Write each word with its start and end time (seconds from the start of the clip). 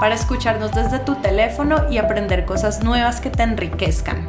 para 0.00 0.14
escucharnos 0.14 0.72
desde 0.72 0.98
tu 1.00 1.16
teléfono 1.16 1.90
y 1.90 1.98
aprender 1.98 2.44
cosas 2.44 2.82
nuevas 2.82 3.20
que 3.20 3.30
te 3.30 3.42
enriquezcan. 3.42 4.28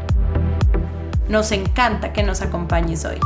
Nos 1.28 1.52
encanta 1.52 2.12
que 2.12 2.23
nos 2.23 2.42
acompañes 2.42 3.05
hoy. 3.05 3.20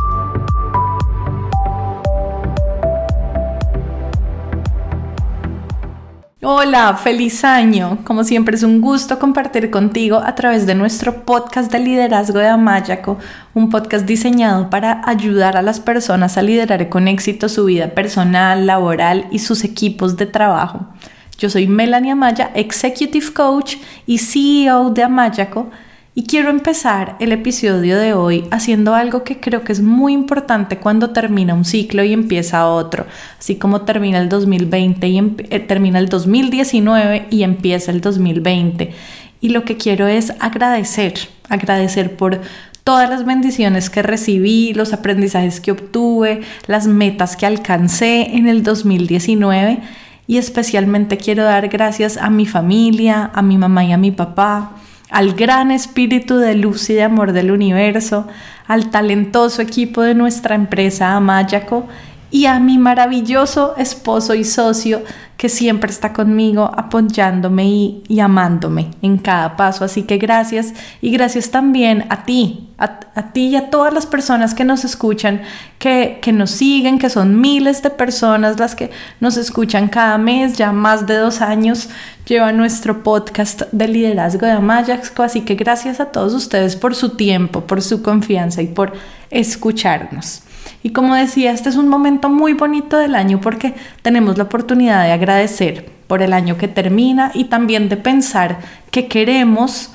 Hola, 6.46 6.98
feliz 6.98 7.46
año. 7.46 8.00
Como 8.04 8.26
siempre 8.26 8.58
es 8.58 8.64
un 8.64 8.82
gusto 8.82 9.18
compartir 9.18 9.72
contigo 9.72 10.18
a 10.18 10.36
través 10.36 10.66
de 10.66 10.76
nuestro 10.76 11.24
podcast 11.24 11.72
de 11.72 11.80
liderazgo 11.80 12.40
de 12.40 12.50
Amayaco, 12.50 13.18
un 13.54 13.70
podcast 13.70 14.06
diseñado 14.06 14.70
para 14.70 15.02
ayudar 15.08 15.56
a 15.56 15.62
las 15.62 15.80
personas 15.80 16.38
a 16.38 16.42
liderar 16.42 16.90
con 16.90 17.08
éxito 17.08 17.48
su 17.48 17.64
vida 17.64 17.92
personal, 17.92 18.68
laboral 18.68 19.28
y 19.32 19.40
sus 19.40 19.64
equipos 19.64 20.18
de 20.18 20.26
trabajo. 20.26 20.88
Yo 21.38 21.50
soy 21.50 21.68
Melanie 21.68 22.12
Amaya, 22.12 22.52
Executive 22.54 23.34
Coach 23.34 23.76
y 24.06 24.20
CEO 24.20 24.92
de 24.92 25.04
Amayaco 25.04 25.70
y 26.16 26.26
quiero 26.26 26.52
empezar 26.52 27.16
el 27.20 27.32
episodio 27.32 27.98
de 27.98 28.14
hoy 28.14 28.46
haciendo 28.52 28.94
algo 28.94 29.24
que 29.24 29.40
creo 29.40 29.64
que 29.64 29.72
es 29.72 29.82
muy 29.82 30.14
importante 30.14 30.78
cuando 30.78 31.10
termina 31.10 31.56
un 31.56 31.66
ciclo 31.66 32.04
y 32.04 32.14
empieza 32.14 32.68
otro, 32.68 33.08
así 33.40 33.56
como 33.56 33.82
termina 33.82 34.20
el 34.20 34.30
2020 34.30 35.08
y 35.08 35.18
eh, 35.50 35.60
termina 35.60 35.98
el 35.98 36.10
2019 36.10 37.28
y 37.32 37.42
empieza 37.42 37.92
el 37.92 38.02
2020. 38.02 38.94
Y 39.42 39.50
lo 39.50 39.66
que 39.66 39.76
quiero 39.76 40.08
es 40.08 40.34
agradecer, 40.40 41.16
agradecer 41.50 42.16
por 42.16 42.42
todas 42.84 43.10
las 43.10 43.26
bendiciones 43.26 43.90
que 43.90 44.04
recibí, 44.04 44.74
los 44.74 44.94
aprendizajes 44.94 45.60
que 45.60 45.72
obtuve, 45.72 46.42
las 46.68 46.86
metas 46.86 47.36
que 47.36 47.48
alcancé 47.48 48.36
en 48.36 48.48
el 48.48 48.62
2019 48.62 49.80
y 50.28 50.38
especialmente 50.38 51.18
quiero 51.18 51.44
dar 51.44 51.68
gracias 51.68 52.18
a 52.18 52.30
mi 52.30 52.46
familia, 52.46 53.32
a 53.34 53.42
mi 53.42 53.58
mamá 53.58 53.84
y 53.84 53.92
a 53.92 53.98
mi 53.98 54.12
papá, 54.12 54.72
al 55.10 55.34
gran 55.34 55.72
espíritu 55.72 56.38
de 56.38 56.56
luz 56.56 56.90
y 56.90 56.94
de 56.94 57.04
amor 57.04 57.34
del 57.34 57.52
universo, 57.52 58.28
al 58.68 58.90
talentoso 58.90 59.62
equipo 59.62 60.02
de 60.02 60.16
nuestra 60.16 60.56
empresa 60.56 61.16
Amayaco 61.16 61.88
y 62.34 62.48
a 62.48 62.60
mi 62.60 62.80
maravilloso 62.80 63.76
esposo 63.78 64.34
y 64.34 64.44
socio 64.44 65.04
que 65.38 65.50
siempre 65.50 65.92
está 65.92 66.14
conmigo 66.14 66.72
apoyándome 66.76 67.66
y, 68.08 68.20
amándome 68.20 68.90
en 69.04 69.20
cada 69.20 69.56
paso. 69.56 69.86
Así 69.86 70.02
que 70.02 70.18
gracias 70.18 70.74
y 71.00 71.12
gracias 71.12 71.52
también 71.52 72.08
a 72.10 72.26
ti, 72.26 72.70
a, 72.80 73.32
ti 73.34 73.50
y 73.50 73.56
a 73.56 73.70
todas 73.70 73.94
las 73.94 74.08
personas 74.08 74.56
que 74.56 74.66
nos 74.66 74.84
escuchan, 74.84 75.44
que, 75.78 76.18
que, 76.24 76.32
nos 76.32 76.50
siguen, 76.50 76.98
que 76.98 77.12
son 77.12 77.40
miles 77.40 77.84
de 77.84 77.92
personas 77.92 78.60
las 78.60 78.74
que 78.74 78.90
nos 79.20 79.38
escuchan 79.38 79.88
cada 79.88 80.18
mes, 80.18 80.58
ya 80.58 80.72
más 80.72 81.06
de 81.06 81.18
dos 81.18 81.40
años 81.40 81.90
lleva 82.26 82.52
nuestro 82.52 83.04
podcast 83.04 83.62
de 83.72 83.88
liderazgo 83.88 84.48
de 84.48 84.54
Amayaxco. 84.54 85.22
Así 85.22 85.42
que 85.42 85.54
gracias 85.54 86.00
a 86.00 86.06
todos 86.06 86.34
ustedes 86.34 86.78
por 86.78 86.96
su 86.96 87.10
tiempo, 87.10 87.62
por 87.62 87.84
su 87.84 88.02
confianza 88.02 88.64
y 88.64 88.68
por 88.68 88.94
escucharnos. 89.30 90.42
Y 90.84 90.90
como 90.90 91.16
decía, 91.16 91.52
este 91.52 91.70
es 91.70 91.78
un 91.78 91.88
momento 91.88 92.30
muy 92.30 92.54
bonito 92.54 92.98
del 92.98 93.16
año 93.16 93.40
porque 93.40 93.74
tenemos 94.02 94.38
la 94.38 94.44
oportunidad 94.44 95.06
de 95.06 95.14
agradecer 95.14 95.90
por 96.08 96.22
el 96.22 96.34
año 96.34 96.58
que 96.58 96.68
termina 96.68 97.32
y 97.34 97.46
también 97.46 97.88
de 97.88 97.96
pensar 97.96 98.60
qué 98.92 99.08
queremos 99.08 99.92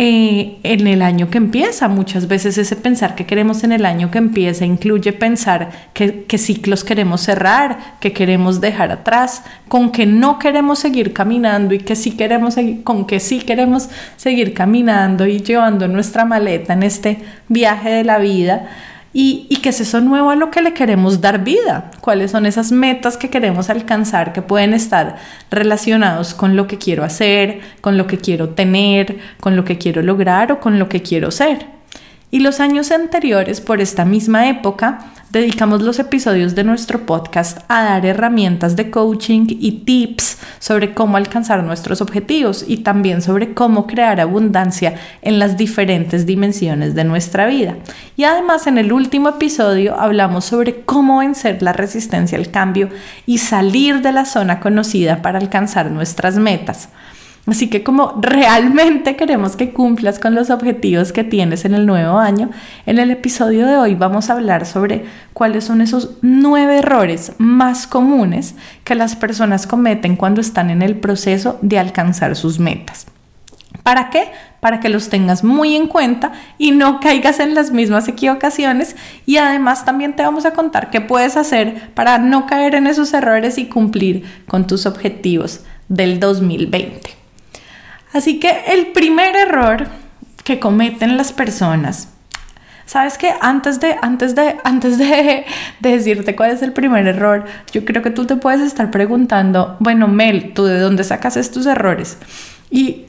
eh, 0.00 0.58
en 0.62 0.86
el 0.86 1.00
año 1.00 1.30
que 1.30 1.38
empieza. 1.38 1.88
Muchas 1.88 2.28
veces 2.28 2.58
ese 2.58 2.76
pensar 2.76 3.14
que 3.14 3.24
queremos 3.24 3.64
en 3.64 3.72
el 3.72 3.86
año 3.86 4.10
que 4.10 4.18
empieza 4.18 4.66
incluye 4.66 5.14
pensar 5.14 5.70
qué, 5.94 6.38
ciclos 6.38 6.84
queremos 6.84 7.22
cerrar, 7.22 7.96
qué 7.98 8.12
queremos 8.12 8.60
dejar 8.60 8.92
atrás, 8.92 9.42
con 9.66 9.90
qué 9.90 10.04
no 10.06 10.38
queremos 10.38 10.78
seguir 10.78 11.14
caminando 11.14 11.74
y 11.74 11.78
que 11.78 11.96
sí 11.96 12.12
queremos 12.12 12.56
con 12.84 13.06
qué 13.06 13.18
sí 13.18 13.40
queremos 13.40 13.88
seguir 14.16 14.52
caminando 14.52 15.26
y 15.26 15.40
llevando 15.40 15.88
nuestra 15.88 16.24
maleta 16.24 16.74
en 16.74 16.82
este 16.82 17.18
viaje 17.48 17.88
de 17.88 18.04
la 18.04 18.18
vida 18.18 18.68
y, 19.12 19.46
y 19.48 19.56
qué 19.56 19.70
es 19.70 19.80
eso 19.80 20.00
nuevo 20.00 20.30
a 20.30 20.36
lo 20.36 20.50
que 20.50 20.62
le 20.62 20.74
queremos 20.74 21.20
dar 21.20 21.44
vida, 21.44 21.90
cuáles 22.00 22.30
son 22.30 22.46
esas 22.46 22.72
metas 22.72 23.16
que 23.16 23.30
queremos 23.30 23.70
alcanzar 23.70 24.32
que 24.32 24.42
pueden 24.42 24.74
estar 24.74 25.16
relacionados 25.50 26.34
con 26.34 26.56
lo 26.56 26.66
que 26.66 26.78
quiero 26.78 27.04
hacer, 27.04 27.60
con 27.80 27.96
lo 27.96 28.06
que 28.06 28.18
quiero 28.18 28.50
tener, 28.50 29.18
con 29.40 29.56
lo 29.56 29.64
que 29.64 29.78
quiero 29.78 30.02
lograr 30.02 30.52
o 30.52 30.60
con 30.60 30.78
lo 30.78 30.88
que 30.88 31.02
quiero 31.02 31.30
ser. 31.30 31.77
Y 32.30 32.40
los 32.40 32.60
años 32.60 32.90
anteriores, 32.90 33.62
por 33.62 33.80
esta 33.80 34.04
misma 34.04 34.50
época, 34.50 34.98
dedicamos 35.30 35.80
los 35.80 35.98
episodios 35.98 36.54
de 36.54 36.62
nuestro 36.62 37.06
podcast 37.06 37.60
a 37.68 37.82
dar 37.82 38.04
herramientas 38.04 38.76
de 38.76 38.90
coaching 38.90 39.46
y 39.48 39.82
tips 39.86 40.38
sobre 40.58 40.92
cómo 40.92 41.16
alcanzar 41.16 41.64
nuestros 41.64 42.02
objetivos 42.02 42.66
y 42.66 42.78
también 42.78 43.22
sobre 43.22 43.54
cómo 43.54 43.86
crear 43.86 44.20
abundancia 44.20 44.94
en 45.22 45.38
las 45.38 45.56
diferentes 45.56 46.26
dimensiones 46.26 46.94
de 46.94 47.04
nuestra 47.04 47.46
vida. 47.46 47.76
Y 48.16 48.24
además 48.24 48.66
en 48.66 48.76
el 48.76 48.92
último 48.92 49.30
episodio 49.30 49.98
hablamos 49.98 50.44
sobre 50.44 50.82
cómo 50.82 51.20
vencer 51.20 51.62
la 51.62 51.72
resistencia 51.72 52.36
al 52.36 52.50
cambio 52.50 52.90
y 53.24 53.38
salir 53.38 54.02
de 54.02 54.12
la 54.12 54.26
zona 54.26 54.60
conocida 54.60 55.22
para 55.22 55.38
alcanzar 55.38 55.90
nuestras 55.90 56.36
metas. 56.36 56.90
Así 57.48 57.70
que 57.70 57.82
como 57.82 58.18
realmente 58.20 59.16
queremos 59.16 59.56
que 59.56 59.70
cumplas 59.70 60.18
con 60.18 60.34
los 60.34 60.50
objetivos 60.50 61.12
que 61.12 61.24
tienes 61.24 61.64
en 61.64 61.72
el 61.72 61.86
nuevo 61.86 62.18
año, 62.18 62.50
en 62.84 62.98
el 62.98 63.10
episodio 63.10 63.66
de 63.66 63.78
hoy 63.78 63.94
vamos 63.94 64.28
a 64.28 64.34
hablar 64.34 64.66
sobre 64.66 65.06
cuáles 65.32 65.64
son 65.64 65.80
esos 65.80 66.18
nueve 66.20 66.78
errores 66.78 67.32
más 67.38 67.86
comunes 67.86 68.54
que 68.84 68.94
las 68.94 69.16
personas 69.16 69.66
cometen 69.66 70.16
cuando 70.16 70.42
están 70.42 70.68
en 70.68 70.82
el 70.82 70.96
proceso 70.96 71.58
de 71.62 71.78
alcanzar 71.78 72.36
sus 72.36 72.58
metas. 72.58 73.06
¿Para 73.82 74.10
qué? 74.10 74.30
Para 74.60 74.80
que 74.80 74.90
los 74.90 75.08
tengas 75.08 75.42
muy 75.42 75.74
en 75.74 75.86
cuenta 75.86 76.32
y 76.58 76.72
no 76.72 77.00
caigas 77.00 77.40
en 77.40 77.54
las 77.54 77.70
mismas 77.70 78.08
equivocaciones. 78.08 78.96
Y 79.24 79.38
además 79.38 79.86
también 79.86 80.14
te 80.14 80.22
vamos 80.22 80.44
a 80.44 80.52
contar 80.52 80.90
qué 80.90 81.00
puedes 81.00 81.38
hacer 81.38 81.92
para 81.94 82.18
no 82.18 82.44
caer 82.44 82.74
en 82.74 82.86
esos 82.86 83.14
errores 83.14 83.56
y 83.56 83.66
cumplir 83.66 84.24
con 84.46 84.66
tus 84.66 84.84
objetivos 84.84 85.64
del 85.88 86.20
2020. 86.20 87.17
Así 88.12 88.40
que 88.40 88.64
el 88.68 88.88
primer 88.88 89.36
error 89.36 89.86
que 90.44 90.58
cometen 90.58 91.16
las 91.16 91.32
personas 91.32 92.08
Sabes 92.88 93.18
que 93.18 93.34
antes 93.42 93.80
de, 93.80 93.96
antes 94.00 94.34
de, 94.34 94.56
antes 94.64 94.96
de, 94.96 95.44
decirte 95.80 96.34
cuál 96.34 96.52
es 96.52 96.62
el 96.62 96.72
primer 96.72 97.06
error, 97.06 97.44
yo 97.70 97.84
creo 97.84 98.02
que 98.02 98.10
tú 98.10 98.24
te 98.24 98.36
puedes 98.36 98.62
estar 98.62 98.90
preguntando, 98.90 99.76
bueno, 99.78 100.08
Mel, 100.08 100.54
¿tú 100.54 100.64
de 100.64 100.80
dónde 100.80 101.04
sacas 101.04 101.36
estos 101.36 101.66
errores? 101.66 102.16
Y 102.70 103.04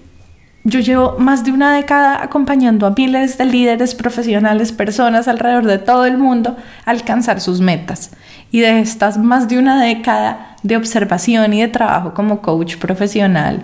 yo 0.65 0.81
llevo 0.81 1.15
más 1.17 1.45
de 1.45 1.53
una 1.53 1.73
década 1.73 2.21
acompañando 2.21 2.85
a 2.85 2.89
miles 2.91 3.37
de 3.37 3.45
líderes 3.45 3.95
profesionales, 3.95 4.73
personas 4.73 5.29
alrededor 5.29 5.65
de 5.65 5.77
todo 5.77 6.03
el 6.03 6.17
mundo 6.17 6.57
a 6.85 6.91
alcanzar 6.91 7.39
sus 7.39 7.61
metas. 7.61 8.11
Y 8.51 8.59
de 8.59 8.81
estas 8.81 9.17
más 9.17 9.47
de 9.47 9.59
una 9.59 9.81
década 9.81 10.57
de 10.61 10.75
observación 10.75 11.53
y 11.53 11.61
de 11.61 11.69
trabajo 11.69 12.13
como 12.13 12.41
coach 12.41 12.75
profesional, 12.75 13.63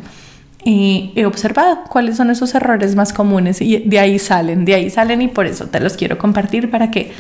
he 0.66 1.26
observado 1.26 1.84
cuáles 1.84 2.18
son 2.18 2.32
esos 2.32 2.56
errores 2.56 2.96
más 2.96 3.14
comunes 3.14 3.62
y 3.62 3.78
de 3.78 4.00
ahí 4.00 4.18
salen, 4.18 4.66
de 4.66 4.74
ahí 4.74 4.90
salen 4.90 5.22
y 5.22 5.28
por 5.28 5.46
eso 5.46 5.68
te 5.68 5.80
los 5.80 5.94
quiero 5.94 6.18
compartir 6.18 6.72
para 6.72 6.90
que, 6.90 7.14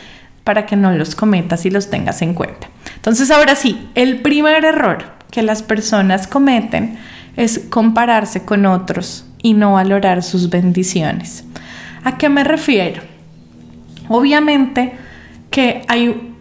para 0.44 0.66
que 0.66 0.76
no 0.76 0.92
los 0.92 1.14
cometas 1.14 1.66
y 1.66 1.70
los 1.70 1.92
tengas 1.92 2.24
en 2.24 2.34
cuenta. 2.34 2.70
Entonces 2.96 3.30
ahora 3.30 3.56
sí, 3.56 3.88
el 3.94 4.22
primer 4.22 4.66
error 4.66 5.14
que 5.30 5.44
las 5.44 5.62
personas 5.62 6.26
cometen 6.26 6.98
es 7.36 7.60
compararse 7.70 8.46
con 8.46 8.66
otros 8.66 9.26
y 9.44 9.54
no 9.54 9.74
valorar 9.74 10.24
sus 10.24 10.50
bendiciones. 10.50 11.44
¿A 12.04 12.18
qué 12.18 12.30
me 12.30 12.44
refiero? 12.44 13.04
Obviamente 14.10 14.94
que 15.52 15.84
hay, 15.88 16.34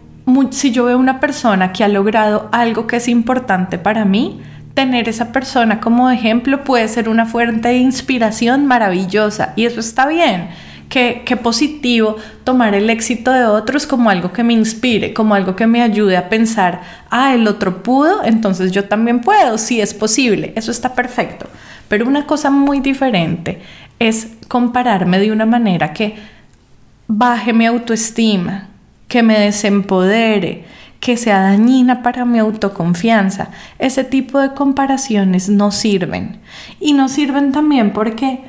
si 0.49 0.71
yo 0.71 0.85
veo 0.85 0.97
una 0.97 1.19
persona 1.19 1.71
que 1.71 1.83
ha 1.83 1.87
logrado 1.87 2.49
algo 2.51 2.87
que 2.87 2.95
es 2.95 3.07
importante 3.07 3.77
para 3.77 4.05
mí, 4.05 4.41
tener 4.75 5.09
esa 5.09 5.31
persona 5.31 5.79
como 5.79 6.11
ejemplo 6.11 6.63
puede 6.63 6.87
ser 6.87 7.09
una 7.09 7.25
fuente 7.25 7.69
de 7.69 7.77
inspiración 7.77 8.67
maravillosa 8.67 9.53
y 9.55 9.65
eso 9.65 9.79
está 9.79 10.05
bien. 10.07 10.49
Qué, 10.89 11.39
positivo 11.41 12.15
tomar 12.43 12.75
el 12.75 12.89
éxito 12.89 13.31
de 13.31 13.43
otros 13.45 13.87
como 13.87 14.09
algo 14.09 14.31
que 14.31 14.43
me 14.43 14.53
inspire, 14.53 15.13
como 15.13 15.33
algo 15.33 15.55
que 15.55 15.67
me 15.67 15.81
ayude 15.81 16.15
a 16.15 16.29
pensar, 16.29 16.81
ah, 17.09 17.33
el 17.33 17.47
otro 17.47 17.83
pudo, 17.83 18.23
entonces 18.23 18.71
yo 18.71 18.85
también 18.85 19.19
puedo, 19.19 19.57
si 19.57 19.81
es 19.81 19.93
posible, 19.93 20.53
eso 20.55 20.71
está 20.71 20.93
perfecto. 20.93 21.47
Pero 21.89 22.07
una 22.07 22.25
cosa 22.25 22.49
muy 22.49 22.79
diferente 22.79 23.61
es 23.99 24.29
compararme 24.47 25.19
de 25.19 25.31
una 25.31 25.45
manera 25.45 25.91
que 25.91 26.15
baje 27.07 27.51
mi 27.51 27.65
autoestima, 27.65 28.69
que 29.07 29.21
me 29.21 29.39
desempodere, 29.39 30.65
que 31.05 31.17
sea 31.17 31.39
dañina 31.39 32.01
para 32.01 32.25
mi 32.25 32.39
autoconfianza. 32.39 33.49
Ese 33.77 34.03
tipo 34.03 34.39
de 34.39 34.55
comparaciones 34.55 35.49
no 35.49 35.69
sirven. 35.69 36.39
Y 36.79 36.93
no 36.93 37.09
sirven 37.09 37.51
también 37.51 37.93
porque 37.93 38.39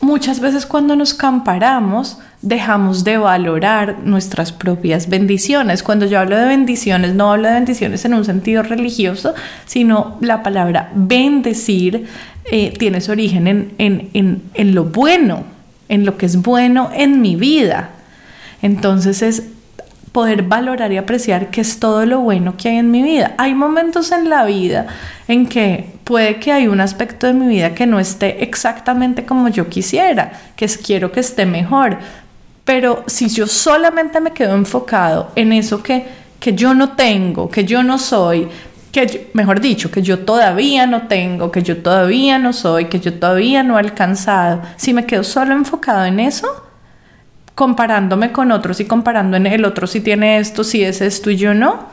muchas 0.00 0.40
veces 0.40 0.64
cuando 0.64 0.96
nos 0.96 1.12
comparamos 1.12 2.20
dejamos 2.40 3.04
de 3.04 3.18
valorar 3.18 3.98
nuestras 4.02 4.50
propias 4.50 5.10
bendiciones. 5.10 5.82
Cuando 5.82 6.06
yo 6.06 6.20
hablo 6.20 6.38
de 6.38 6.46
bendiciones, 6.46 7.14
no 7.14 7.30
hablo 7.30 7.48
de 7.48 7.54
bendiciones 7.54 8.02
en 8.06 8.14
un 8.14 8.24
sentido 8.24 8.62
religioso, 8.62 9.34
sino 9.66 10.16
la 10.22 10.42
palabra 10.42 10.90
bendecir 10.94 12.06
eh, 12.50 12.72
tiene 12.78 13.02
su 13.02 13.12
origen 13.12 13.74
en, 13.76 14.42
en 14.54 14.74
lo 14.74 14.84
bueno, 14.84 15.44
en 15.90 16.06
lo 16.06 16.16
que 16.16 16.24
es 16.24 16.40
bueno 16.40 16.88
en 16.94 17.20
mi 17.20 17.36
vida. 17.36 17.90
Entonces 18.62 19.20
es 19.20 19.42
poder 20.14 20.44
valorar 20.44 20.92
y 20.92 20.96
apreciar 20.96 21.50
qué 21.50 21.60
es 21.60 21.80
todo 21.80 22.06
lo 22.06 22.20
bueno 22.20 22.56
que 22.56 22.68
hay 22.68 22.76
en 22.76 22.92
mi 22.92 23.02
vida. 23.02 23.34
Hay 23.36 23.52
momentos 23.52 24.12
en 24.12 24.30
la 24.30 24.44
vida 24.44 24.86
en 25.26 25.44
que 25.48 25.90
puede 26.04 26.38
que 26.38 26.52
hay 26.52 26.68
un 26.68 26.80
aspecto 26.80 27.26
de 27.26 27.32
mi 27.32 27.48
vida 27.48 27.74
que 27.74 27.84
no 27.84 27.98
esté 27.98 28.44
exactamente 28.44 29.26
como 29.26 29.48
yo 29.48 29.68
quisiera, 29.68 30.30
que 30.54 30.68
quiero 30.68 31.10
que 31.10 31.18
esté 31.18 31.46
mejor, 31.46 31.98
pero 32.64 33.02
si 33.08 33.28
yo 33.28 33.48
solamente 33.48 34.20
me 34.20 34.30
quedo 34.30 34.54
enfocado 34.54 35.32
en 35.34 35.52
eso 35.52 35.82
que, 35.82 36.06
que 36.38 36.54
yo 36.54 36.74
no 36.74 36.90
tengo, 36.90 37.50
que 37.50 37.64
yo 37.64 37.82
no 37.82 37.98
soy, 37.98 38.46
que 38.92 39.30
mejor 39.32 39.60
dicho, 39.60 39.90
que 39.90 40.00
yo 40.00 40.20
todavía 40.20 40.86
no 40.86 41.08
tengo, 41.08 41.50
que 41.50 41.64
yo 41.64 41.78
todavía 41.78 42.38
no 42.38 42.52
soy, 42.52 42.84
que 42.84 43.00
yo 43.00 43.14
todavía 43.14 43.64
no 43.64 43.76
he 43.76 43.80
alcanzado, 43.80 44.62
si 44.76 44.94
me 44.94 45.06
quedo 45.06 45.24
solo 45.24 45.54
enfocado 45.54 46.04
en 46.04 46.20
eso, 46.20 46.63
comparándome 47.54 48.32
con 48.32 48.50
otros 48.52 48.80
y 48.80 48.84
comparando 48.84 49.36
en 49.36 49.46
el 49.46 49.64
otro 49.64 49.86
si 49.86 50.00
tiene 50.00 50.38
esto, 50.38 50.64
si 50.64 50.82
es 50.82 51.00
esto 51.00 51.30
y 51.30 51.36
yo 51.36 51.54
no, 51.54 51.86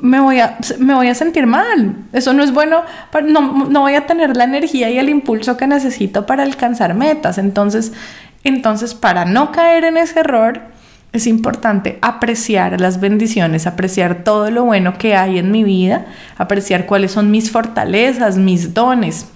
me 0.00 0.20
voy 0.20 0.40
a, 0.40 0.58
me 0.78 0.94
voy 0.94 1.08
a 1.08 1.14
sentir 1.14 1.46
mal. 1.46 1.96
Eso 2.12 2.32
no 2.32 2.42
es 2.42 2.52
bueno, 2.52 2.82
no, 3.24 3.68
no 3.68 3.80
voy 3.80 3.94
a 3.94 4.06
tener 4.06 4.36
la 4.36 4.44
energía 4.44 4.90
y 4.90 4.98
el 4.98 5.08
impulso 5.08 5.56
que 5.56 5.66
necesito 5.66 6.26
para 6.26 6.42
alcanzar 6.42 6.94
metas. 6.94 7.38
Entonces, 7.38 7.92
entonces, 8.44 8.94
para 8.94 9.24
no 9.24 9.50
caer 9.50 9.84
en 9.84 9.96
ese 9.96 10.20
error, 10.20 10.60
es 11.12 11.26
importante 11.26 11.98
apreciar 12.02 12.80
las 12.80 13.00
bendiciones, 13.00 13.66
apreciar 13.66 14.22
todo 14.22 14.50
lo 14.50 14.64
bueno 14.64 14.98
que 14.98 15.16
hay 15.16 15.38
en 15.38 15.50
mi 15.50 15.64
vida, 15.64 16.06
apreciar 16.36 16.86
cuáles 16.86 17.12
son 17.12 17.30
mis 17.30 17.50
fortalezas, 17.50 18.36
mis 18.36 18.74
dones 18.74 19.26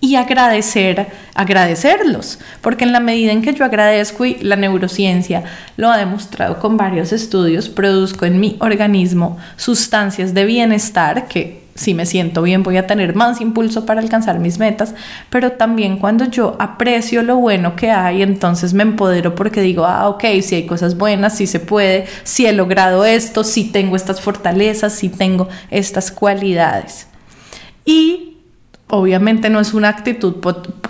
y 0.00 0.14
agradecer, 0.14 1.08
agradecerlos, 1.34 2.38
porque 2.60 2.84
en 2.84 2.92
la 2.92 3.00
medida 3.00 3.32
en 3.32 3.42
que 3.42 3.52
yo 3.52 3.64
agradezco 3.64 4.24
y 4.24 4.36
la 4.36 4.56
neurociencia 4.56 5.44
lo 5.76 5.90
ha 5.90 5.96
demostrado 5.96 6.60
con 6.60 6.76
varios 6.76 7.12
estudios, 7.12 7.68
produzco 7.68 8.24
en 8.24 8.38
mi 8.38 8.56
organismo 8.60 9.38
sustancias 9.56 10.34
de 10.34 10.44
bienestar 10.44 11.26
que 11.26 11.66
si 11.78 11.94
me 11.94 12.06
siento 12.06 12.42
bien 12.42 12.64
voy 12.64 12.76
a 12.76 12.86
tener 12.86 13.14
más 13.14 13.40
impulso 13.40 13.86
para 13.86 14.00
alcanzar 14.00 14.40
mis 14.40 14.58
metas, 14.58 14.94
pero 15.30 15.52
también 15.52 15.98
cuando 15.98 16.24
yo 16.24 16.56
aprecio 16.58 17.22
lo 17.22 17.36
bueno 17.36 17.76
que 17.76 17.90
hay, 17.90 18.22
entonces 18.22 18.74
me 18.74 18.82
empodero 18.82 19.34
porque 19.34 19.60
digo, 19.60 19.84
ah, 19.84 20.08
ok, 20.08 20.24
si 20.42 20.56
hay 20.56 20.66
cosas 20.66 20.96
buenas, 20.96 21.36
si 21.36 21.46
se 21.46 21.60
puede, 21.60 22.06
si 22.24 22.46
he 22.46 22.52
logrado 22.52 23.04
esto, 23.04 23.44
si 23.44 23.64
tengo 23.64 23.94
estas 23.94 24.20
fortalezas, 24.20 24.92
si 24.92 25.08
tengo 25.08 25.48
estas 25.70 26.10
cualidades. 26.10 27.06
Y 27.84 28.37
obviamente 28.88 29.50
no 29.50 29.60
es 29.60 29.74
una 29.74 29.90
actitud 29.90 30.36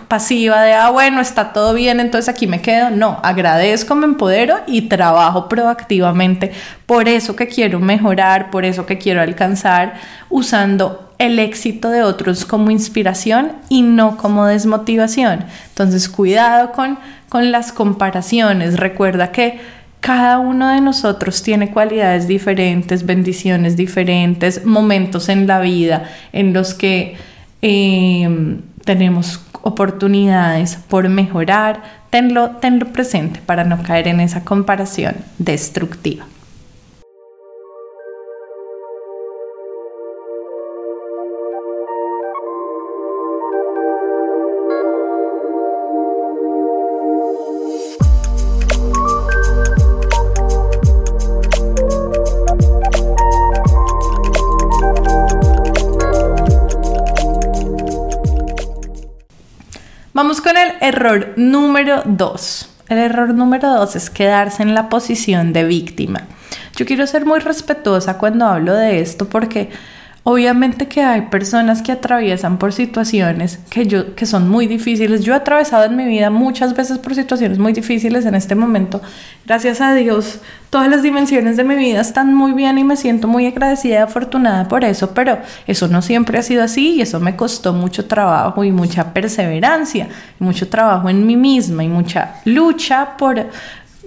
pasiva 0.06 0.62
de, 0.62 0.72
ah, 0.72 0.90
bueno, 0.90 1.20
está 1.20 1.52
todo 1.52 1.74
bien, 1.74 2.00
entonces 2.00 2.28
aquí 2.28 2.46
me 2.46 2.60
quedo. 2.60 2.90
No, 2.90 3.18
agradezco, 3.22 3.94
me 3.94 4.06
empodero 4.06 4.58
y 4.66 4.82
trabajo 4.82 5.48
proactivamente 5.48 6.52
por 6.86 7.08
eso 7.08 7.36
que 7.36 7.48
quiero 7.48 7.80
mejorar, 7.80 8.50
por 8.50 8.64
eso 8.64 8.86
que 8.86 8.98
quiero 8.98 9.20
alcanzar, 9.20 9.94
usando 10.30 11.12
el 11.18 11.40
éxito 11.40 11.90
de 11.90 12.04
otros 12.04 12.44
como 12.44 12.70
inspiración 12.70 13.52
y 13.68 13.82
no 13.82 14.16
como 14.16 14.46
desmotivación. 14.46 15.44
Entonces, 15.70 16.08
cuidado 16.08 16.72
con, 16.72 16.98
con 17.28 17.50
las 17.50 17.72
comparaciones. 17.72 18.78
Recuerda 18.78 19.32
que 19.32 19.58
cada 20.00 20.38
uno 20.38 20.68
de 20.68 20.80
nosotros 20.80 21.42
tiene 21.42 21.72
cualidades 21.72 22.28
diferentes, 22.28 23.04
bendiciones 23.04 23.76
diferentes, 23.76 24.64
momentos 24.64 25.28
en 25.28 25.48
la 25.48 25.58
vida 25.58 26.04
en 26.32 26.52
los 26.52 26.72
que 26.72 27.16
Em, 27.60 28.60
tenemos 28.84 29.40
oportunidades 29.62 30.76
por 30.76 31.08
mejorar, 31.08 32.06
tenlo, 32.10 32.50
tenlo 32.60 32.86
presente 32.92 33.40
para 33.44 33.64
no 33.64 33.82
caer 33.82 34.08
en 34.08 34.20
esa 34.20 34.44
comparación 34.44 35.16
destructiva. 35.38 36.26
Error 60.88 61.34
número 61.36 62.02
dos. 62.06 62.70
El 62.88 62.98
error 62.98 63.34
número 63.34 63.70
dos 63.74 63.94
es 63.94 64.08
quedarse 64.08 64.62
en 64.62 64.74
la 64.74 64.88
posición 64.88 65.52
de 65.52 65.64
víctima. 65.64 66.22
Yo 66.76 66.86
quiero 66.86 67.06
ser 67.06 67.26
muy 67.26 67.40
respetuosa 67.40 68.16
cuando 68.16 68.46
hablo 68.46 68.72
de 68.72 69.00
esto 69.00 69.28
porque 69.28 69.70
Obviamente 70.30 70.88
que 70.88 71.00
hay 71.02 71.22
personas 71.22 71.80
que 71.80 71.90
atraviesan 71.90 72.58
por 72.58 72.74
situaciones 72.74 73.60
que, 73.70 73.86
yo, 73.86 74.14
que 74.14 74.26
son 74.26 74.46
muy 74.46 74.66
difíciles. 74.66 75.24
Yo 75.24 75.32
he 75.32 75.36
atravesado 75.36 75.84
en 75.84 75.96
mi 75.96 76.04
vida 76.04 76.28
muchas 76.28 76.76
veces 76.76 76.98
por 76.98 77.14
situaciones 77.14 77.58
muy 77.58 77.72
difíciles 77.72 78.26
en 78.26 78.34
este 78.34 78.54
momento. 78.54 79.00
Gracias 79.46 79.80
a 79.80 79.94
Dios, 79.94 80.40
todas 80.68 80.90
las 80.90 81.02
dimensiones 81.02 81.56
de 81.56 81.64
mi 81.64 81.76
vida 81.76 82.02
están 82.02 82.34
muy 82.34 82.52
bien 82.52 82.76
y 82.76 82.84
me 82.84 82.98
siento 82.98 83.26
muy 83.26 83.46
agradecida 83.46 83.94
y 83.94 83.96
afortunada 84.02 84.68
por 84.68 84.84
eso, 84.84 85.14
pero 85.14 85.38
eso 85.66 85.88
no 85.88 86.02
siempre 86.02 86.38
ha 86.38 86.42
sido 86.42 86.62
así 86.62 86.96
y 86.96 87.00
eso 87.00 87.20
me 87.20 87.34
costó 87.34 87.72
mucho 87.72 88.04
trabajo 88.04 88.64
y 88.64 88.70
mucha 88.70 89.14
perseverancia, 89.14 90.08
y 90.38 90.44
mucho 90.44 90.68
trabajo 90.68 91.08
en 91.08 91.26
mí 91.26 91.38
misma 91.38 91.84
y 91.84 91.88
mucha 91.88 92.34
lucha 92.44 93.16
por 93.16 93.46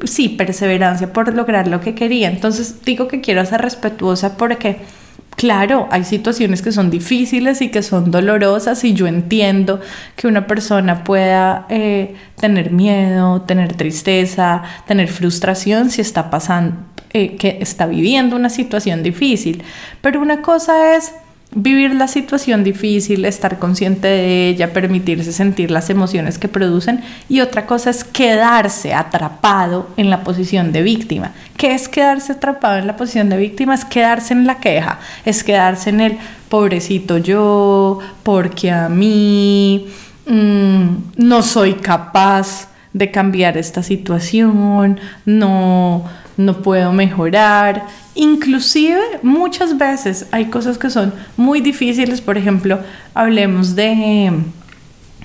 sí, 0.03 0.29
perseverancia 0.29 1.11
por 1.11 1.33
lograr 1.33 1.67
lo 1.67 1.81
que 1.81 1.95
quería. 1.95 2.29
Entonces 2.29 2.85
digo 2.85 3.07
que 3.07 3.21
quiero 3.21 3.43
ser 3.43 3.61
respetuosa 3.61 4.37
porque 4.37 5.00
Claro, 5.35 5.87
hay 5.89 6.03
situaciones 6.03 6.61
que 6.61 6.71
son 6.71 6.91
difíciles 6.91 7.61
y 7.61 7.69
que 7.71 7.81
son 7.81 8.11
dolorosas 8.11 8.83
y 8.83 8.93
yo 8.93 9.07
entiendo 9.07 9.79
que 10.15 10.27
una 10.27 10.45
persona 10.45 11.03
pueda 11.03 11.65
eh, 11.69 12.15
tener 12.39 12.71
miedo, 12.71 13.41
tener 13.41 13.73
tristeza, 13.73 14.61
tener 14.85 15.07
frustración 15.07 15.89
si 15.89 16.01
está 16.01 16.29
pasando, 16.29 16.77
eh, 17.13 17.37
que 17.37 17.57
está 17.59 17.87
viviendo 17.87 18.35
una 18.35 18.49
situación 18.49 19.01
difícil. 19.01 19.63
Pero 20.01 20.21
una 20.21 20.43
cosa 20.43 20.95
es 20.95 21.13
vivir 21.53 21.93
la 21.95 22.07
situación 22.07 22.63
difícil, 22.63 23.25
estar 23.25 23.59
consciente 23.59 24.07
de 24.07 24.47
ella, 24.49 24.71
permitirse 24.71 25.33
sentir 25.33 25.69
las 25.69 25.89
emociones 25.89 26.37
que 26.37 26.47
producen 26.47 27.01
y 27.27 27.41
otra 27.41 27.65
cosa 27.65 27.89
es 27.89 28.03
quedarse 28.03 28.93
atrapado 28.93 29.89
en 29.97 30.09
la 30.09 30.23
posición 30.23 30.71
de 30.71 30.81
víctima. 30.81 31.33
¿Qué 31.57 31.73
es 31.73 31.89
quedarse 31.89 32.33
atrapado 32.33 32.77
en 32.77 32.87
la 32.87 32.95
posición 32.95 33.29
de 33.29 33.37
víctima? 33.37 33.73
Es 33.73 33.83
quedarse 33.83 34.33
en 34.33 34.47
la 34.47 34.59
queja, 34.59 34.99
es 35.25 35.43
quedarse 35.43 35.89
en 35.89 36.01
el 36.01 36.17
pobrecito 36.47 37.17
yo, 37.17 37.99
porque 38.23 38.71
a 38.71 38.87
mí 38.87 39.87
mm, 40.25 40.87
no 41.17 41.41
soy 41.41 41.73
capaz 41.73 42.69
de 42.93 43.11
cambiar 43.11 43.57
esta 43.57 43.83
situación, 43.83 44.99
no 45.25 46.05
no 46.37 46.61
puedo 46.61 46.93
mejorar. 46.93 47.87
Inclusive 48.15 49.01
muchas 49.23 49.77
veces 49.77 50.27
hay 50.31 50.45
cosas 50.45 50.77
que 50.77 50.89
son 50.89 51.13
muy 51.37 51.61
difíciles, 51.61 52.21
por 52.21 52.37
ejemplo, 52.37 52.79
hablemos 53.13 53.75
de, 53.75 54.31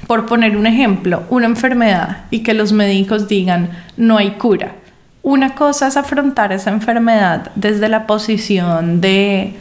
por 0.07 0.27
poner 0.27 0.57
un 0.57 0.67
ejemplo, 0.67 1.23
una 1.31 1.47
enfermedad 1.47 2.25
y 2.31 2.43
que 2.43 2.55
los 2.55 2.73
médicos 2.73 3.29
digan 3.29 3.71
no 3.97 4.19
hay 4.19 4.33
cura. 4.33 4.73
Una 5.23 5.55
cosa 5.55 5.89
es 5.89 5.97
afrontar 5.97 6.53
esa 6.53 6.71
enfermedad 6.71 7.51
desde 7.57 7.89
la 7.89 8.07
posición 8.07 9.01
de 9.01 9.55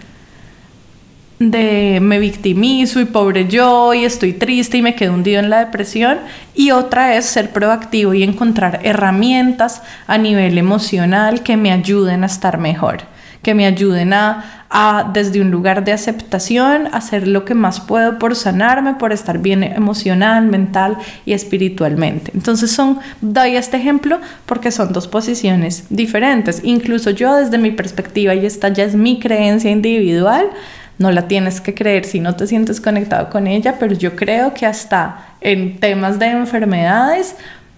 de 1.40 2.00
me 2.02 2.20
victimizo 2.20 3.02
y 3.02 3.06
pobre 3.06 3.48
yo 3.48 3.94
y 3.94 4.06
estoy 4.06 4.34
triste 4.34 4.78
y 4.78 4.82
me 4.82 4.96
quedo 4.96 5.14
hundido 5.14 5.40
en 5.40 5.50
la 5.50 5.66
depresión 5.66 6.20
y 6.54 6.72
otra 6.72 7.16
es 7.16 7.26
ser 7.26 7.52
proactivo 7.52 8.14
y 8.14 8.24
encontrar 8.24 8.80
herramientas 8.84 9.82
a 10.08 10.18
nivel 10.18 10.58
emocional 10.58 11.44
que 11.44 11.58
me 11.58 11.74
ayuden 11.74 12.24
a 12.24 12.28
estar 12.28 12.58
mejor, 12.58 13.00
que 13.42 13.54
me 13.54 13.66
ayuden 13.66 14.14
a, 14.14 14.66
a 14.70 15.12
desde 15.14 15.42
un 15.42 15.52
lugar 15.52 15.84
de 15.84 15.92
aceptación 15.92 16.88
hacer 16.94 17.28
lo 17.28 17.44
que 17.44 17.54
más 17.54 17.82
puedo 17.82 18.18
por 18.18 18.38
sanarme, 18.38 18.94
por 18.94 19.12
estar 19.12 19.40
bien 19.40 19.62
emocional, 19.62 20.46
mental 20.46 20.98
y 21.26 21.34
espiritualmente. 21.34 22.32
Entonces 22.34 22.72
son 22.72 23.00
doy 23.20 23.58
este 23.58 23.76
ejemplo 23.76 24.20
porque 24.46 24.72
son 24.72 24.94
dos 24.94 25.10
posiciones 25.10 25.86
diferentes. 25.90 26.62
Incluso 26.64 27.10
yo 27.10 27.36
desde 27.36 27.58
mi 27.58 27.72
perspectiva 27.72 28.34
y 28.36 28.46
esta 28.46 28.70
ya 28.70 28.86
es 28.86 28.96
mi 28.96 29.20
creencia 29.20 29.70
individual 29.70 30.50
no 30.98 31.12
la 31.12 31.28
tienes 31.28 31.62
que 31.62 31.74
creer 31.74 32.06
si 32.06 32.20
no 32.20 32.36
te 32.36 32.48
sientes 32.48 32.80
conectado 32.80 33.30
con 33.30 33.48
ella, 33.48 33.76
pero 33.80 33.94
yo 33.94 34.16
creo 34.16 34.54
que 34.54 34.66
hasta 34.66 35.36
en 35.42 35.80
temas 35.80 36.20
de 36.20 36.28
enfermedades, 36.28 37.36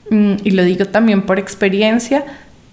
mm, 0.10 0.36
y 0.44 0.52
lo 0.52 0.64
digo 0.64 0.86
también 0.86 1.24
por 1.24 1.40
experiencia, 1.40 2.24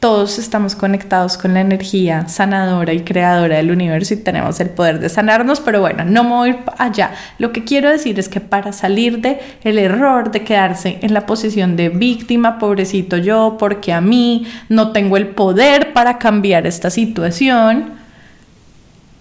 todos 0.05 0.39
estamos 0.39 0.77
conectados 0.77 1.39
con 1.39 1.55
la 1.55 1.63
energía 1.63 2.29
sanadora 2.29 2.93
y 2.93 3.01
creadora 3.05 3.57
del 3.57 3.71
universo 3.71 4.13
y 4.13 4.19
tenemos 4.19 4.61
el 4.61 4.69
poder 4.69 4.99
de 4.99 5.09
sanarnos, 5.09 5.61
pero 5.61 5.81
bueno, 5.81 6.05
no 6.05 6.25
me 6.25 6.59
allá. 6.77 7.13
Lo 7.39 7.53
que 7.53 7.65
quiero 7.65 7.89
decir 7.89 8.19
es 8.19 8.29
que 8.29 8.41
para 8.41 8.75
salir 8.75 9.23
de 9.23 9.41
el 9.63 9.79
error 9.79 10.31
de 10.31 10.45
quedarse 10.45 10.99
en 11.01 11.15
la 11.15 11.25
posición 11.25 11.75
de 11.77 11.89
víctima, 11.89 12.59
pobrecito 12.59 13.17
yo, 13.17 13.57
porque 13.59 13.95
a 13.95 14.03
mí 14.03 14.47
no 14.69 14.93
tengo 14.93 15.17
el 15.17 15.29
poder 15.29 15.95
para 15.95 16.19
cambiar 16.19 16.67
esta 16.67 16.91
situación, 16.91 18.04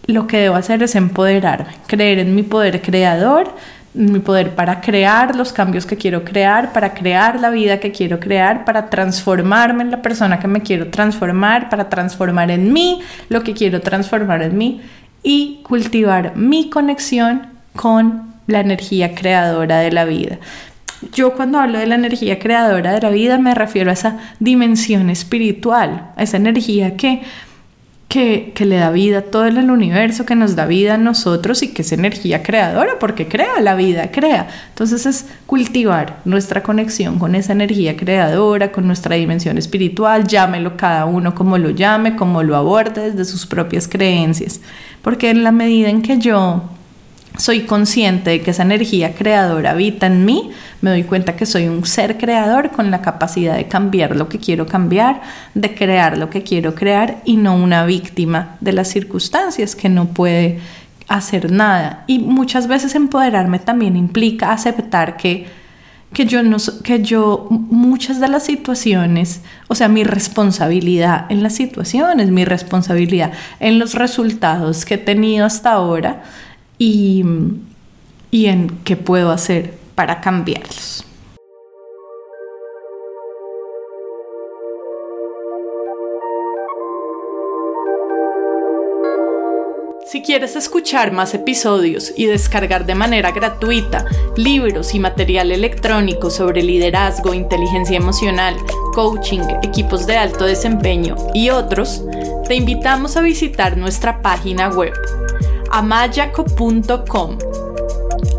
lo 0.06 0.28
que 0.28 0.38
debo 0.38 0.56
hacer 0.56 0.84
es 0.84 0.96
empoderarme, 0.96 1.74
creer 1.88 2.20
en 2.20 2.36
mi 2.36 2.44
poder 2.44 2.82
creador, 2.82 3.54
mi 3.94 4.20
poder 4.20 4.56
para 4.56 4.82
crear 4.82 5.36
los 5.36 5.54
cambios 5.54 5.86
que 5.86 5.98
quiero 5.98 6.24
crear, 6.24 6.74
para 6.74 6.94
crear 6.94 7.40
la 7.40 7.50
vida 7.50 7.80
que 7.80 7.92
quiero 7.92 8.20
crear, 8.20 8.66
para 8.66 8.90
transformarme 8.90 9.84
en 9.84 9.92
la 9.92 10.02
persona 10.02 10.40
que 10.40 10.48
me 10.48 10.62
quiero 10.62 10.90
transformar, 10.90 11.70
para 11.70 11.90
transformar 11.90 12.50
en 12.52 12.74
mí 12.74 13.02
lo 13.30 13.44
que 13.44 13.54
quiero 13.54 13.82
transformar 13.82 14.42
en 14.42 14.58
mí 14.58 14.82
y 15.22 15.62
cultivar 15.64 16.36
mi 16.36 16.70
conexión 16.70 17.48
con 17.76 18.34
la 18.48 18.60
energía 18.60 19.16
creadora 19.16 19.80
de 19.80 19.92
la 19.92 20.06
vida. 20.06 20.38
Yo 21.14 21.34
cuando 21.34 21.60
hablo 21.60 21.80
de 21.80 21.88
la 21.88 21.96
energía 21.96 22.40
creadora 22.40 22.94
de 22.94 23.02
la 23.02 23.10
vida 23.10 23.38
me 23.38 23.54
refiero 23.54 23.90
a 23.90 23.94
esa 23.94 24.18
dimensión 24.40 25.10
espiritual, 25.10 26.12
a 26.16 26.24
esa 26.24 26.38
energía 26.38 26.96
que 26.98 27.22
que, 28.08 28.54
le 28.60 28.76
da 28.76 28.92
vida 28.92 29.20
a 29.20 29.22
todo 29.24 29.46
el 29.46 29.58
universo, 29.72 30.26
que 30.26 30.36
nos 30.36 30.56
da 30.56 30.66
vida 30.66 30.96
a 30.96 30.98
nosotros 30.98 31.64
y 31.64 31.74
que 31.74 31.82
es 31.82 31.92
energía 31.92 32.44
creadora, 32.44 33.00
porque 33.00 33.28
crea 33.28 33.60
la 33.60 33.76
vida, 33.76 34.12
crea. 34.12 34.48
Entonces 34.70 35.06
es 35.06 35.26
cultivar 35.48 36.20
nuestra 36.24 36.62
conexión 36.62 37.18
con 37.18 37.34
esa 37.34 37.54
energía 37.54 37.98
creadora, 37.98 38.72
con 38.72 38.86
nuestra 38.86 39.16
dimensión 39.16 39.58
espiritual, 39.58 40.28
llámelo 40.28 40.78
cada 40.78 41.06
uno 41.06 41.34
como 41.34 41.58
lo 41.58 41.72
llame, 41.72 42.16
como 42.16 42.44
lo 42.44 42.56
aborde 42.56 43.12
desde 43.12 43.26
sus 43.26 43.46
propias 43.48 43.88
creencias. 43.88 44.62
Porque 45.02 45.32
en 45.32 45.44
la 45.44 45.52
medida 45.52 45.90
en 45.90 46.02
que 46.02 46.20
yo 46.20 46.70
soy 47.38 47.62
consciente 47.62 48.30
de 48.30 48.42
que 48.42 48.52
esa 48.52 48.64
energía 48.64 49.16
creadora 49.16 49.72
habita 49.72 50.08
en 50.08 50.24
mí, 50.24 50.52
me 50.82 50.92
doy 50.92 51.04
cuenta 51.04 51.36
que 51.36 51.46
soy 51.46 51.68
un 51.68 51.86
ser 51.86 52.18
creador 52.18 52.72
con 52.72 52.92
la 52.92 53.02
capacidad 53.02 53.56
de 53.56 53.68
cambiar 53.68 54.16
lo 54.16 54.30
que 54.30 54.38
quiero 54.38 54.68
cambiar, 54.68 55.22
de 55.56 55.74
crear 55.74 56.18
lo 56.18 56.30
que 56.30 56.44
quiero 56.44 56.76
crear 56.76 57.22
y 57.26 57.38
no 57.38 57.56
una 57.56 57.86
víctima 57.86 58.58
de 58.60 58.74
las 58.74 58.90
circunstancias 58.90 59.76
que 59.76 59.90
no 59.90 60.06
puede 60.10 60.60
hacer 61.08 61.52
nada. 61.52 62.04
Y 62.08 62.20
muchas 62.20 62.68
veces 62.68 62.94
empoderarme 62.96 63.60
también 63.60 63.96
implica 63.96 64.52
aceptar 64.52 65.18
que, 65.18 65.48
que 66.14 66.26
yo 66.26 66.44
no 66.44 66.58
que 66.84 67.02
yo 67.02 67.48
muchas 67.50 68.20
de 68.20 68.28
las 68.28 68.44
situaciones, 68.44 69.42
o 69.68 69.76
sea, 69.76 69.88
mi 69.88 70.04
responsabilidad 70.04 71.26
en 71.30 71.42
las 71.42 71.56
situaciones, 71.56 72.30
mi 72.30 72.46
responsabilidad 72.46 73.32
en 73.60 73.80
los 73.80 73.96
resultados 73.96 74.86
que 74.86 74.96
he 74.96 75.00
tenido 75.00 75.48
hasta 75.48 75.72
ahora 75.72 76.22
y, 76.78 77.24
en 78.32 78.70
qué 78.84 78.96
puedo 78.96 79.32
hacer 79.32 79.74
para 79.96 80.22
cambiarlos. 80.22 81.06
Si 90.06 90.22
quieres 90.22 90.56
escuchar 90.56 91.12
más 91.12 91.34
episodios 91.34 92.14
y 92.16 92.28
descargar 92.28 92.86
de 92.86 92.94
manera 92.94 93.32
gratuita 93.32 94.06
libros 94.38 94.94
y 94.94 95.00
material 95.00 95.52
electrónico 95.52 96.30
sobre 96.30 96.62
liderazgo, 96.62 97.34
inteligencia 97.34 97.98
emocional, 97.98 98.56
coaching, 98.94 99.42
equipos 99.64 100.06
de 100.06 100.18
alto 100.18 100.46
desempeño 100.46 101.16
y 101.34 101.50
otros, 101.50 102.04
te 102.48 102.54
invitamos 102.54 103.18
a 103.18 103.22
visitar 103.22 103.76
nuestra 103.76 104.22
página 104.22 104.70
web 104.70 104.94
amayaco.com. 105.74 107.38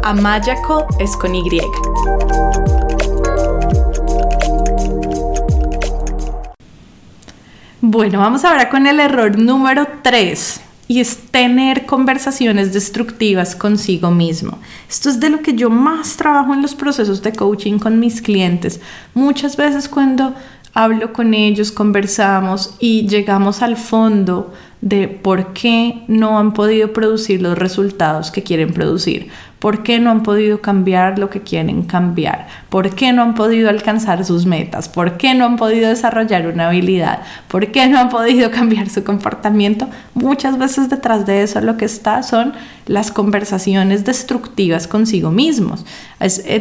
Amayaco 0.04 0.86
es 1.00 1.16
con 1.16 1.34
Y. 1.34 1.60
Bueno, 7.80 8.20
vamos 8.20 8.44
ahora 8.44 8.70
con 8.70 8.86
el 8.86 9.00
error 9.00 9.36
número 9.36 9.84
3 10.02 10.60
y 10.86 11.00
es 11.00 11.16
tener 11.32 11.86
conversaciones 11.86 12.72
destructivas 12.72 13.56
consigo 13.56 14.12
mismo. 14.12 14.60
Esto 14.88 15.08
es 15.08 15.18
de 15.18 15.30
lo 15.30 15.40
que 15.40 15.54
yo 15.54 15.70
más 15.70 16.16
trabajo 16.16 16.54
en 16.54 16.62
los 16.62 16.76
procesos 16.76 17.20
de 17.20 17.32
coaching 17.32 17.80
con 17.80 17.98
mis 17.98 18.22
clientes. 18.22 18.80
Muchas 19.12 19.56
veces 19.56 19.88
cuando 19.88 20.34
hablo 20.72 21.12
con 21.12 21.34
ellos, 21.34 21.72
conversamos 21.72 22.76
y 22.78 23.08
llegamos 23.08 23.60
al 23.60 23.76
fondo 23.76 24.52
de 24.84 25.08
por 25.08 25.54
qué 25.54 26.02
no 26.08 26.38
han 26.38 26.52
podido 26.52 26.92
producir 26.92 27.40
los 27.40 27.56
resultados 27.56 28.30
que 28.30 28.42
quieren 28.42 28.74
producir, 28.74 29.28
por 29.64 29.82
qué 29.82 29.98
no 29.98 30.10
han 30.10 30.22
podido 30.22 30.60
cambiar 30.60 31.18
lo 31.18 31.30
que 31.30 31.40
quieren 31.40 31.84
cambiar, 31.84 32.48
por 32.68 32.94
qué 32.94 33.14
no 33.14 33.22
han 33.22 33.34
podido 33.34 33.70
alcanzar 33.70 34.22
sus 34.26 34.44
metas, 34.44 34.90
por 34.90 35.16
qué 35.16 35.32
no 35.32 35.46
han 35.46 35.56
podido 35.56 35.88
desarrollar 35.88 36.46
una 36.48 36.66
habilidad, 36.66 37.20
por 37.48 37.72
qué 37.72 37.86
no 37.86 37.98
han 37.98 38.10
podido 38.10 38.50
cambiar 38.58 38.90
su 38.90 39.02
comportamiento. 39.04 39.88
Muchas 40.12 40.58
veces 40.58 40.90
detrás 40.90 41.24
de 41.24 41.42
eso 41.42 41.62
lo 41.62 41.78
que 41.78 41.86
está 41.86 42.22
son 42.22 42.52
las 42.84 43.10
conversaciones 43.10 44.04
destructivas 44.04 44.86
consigo 44.86 45.30
mismos. 45.30 45.86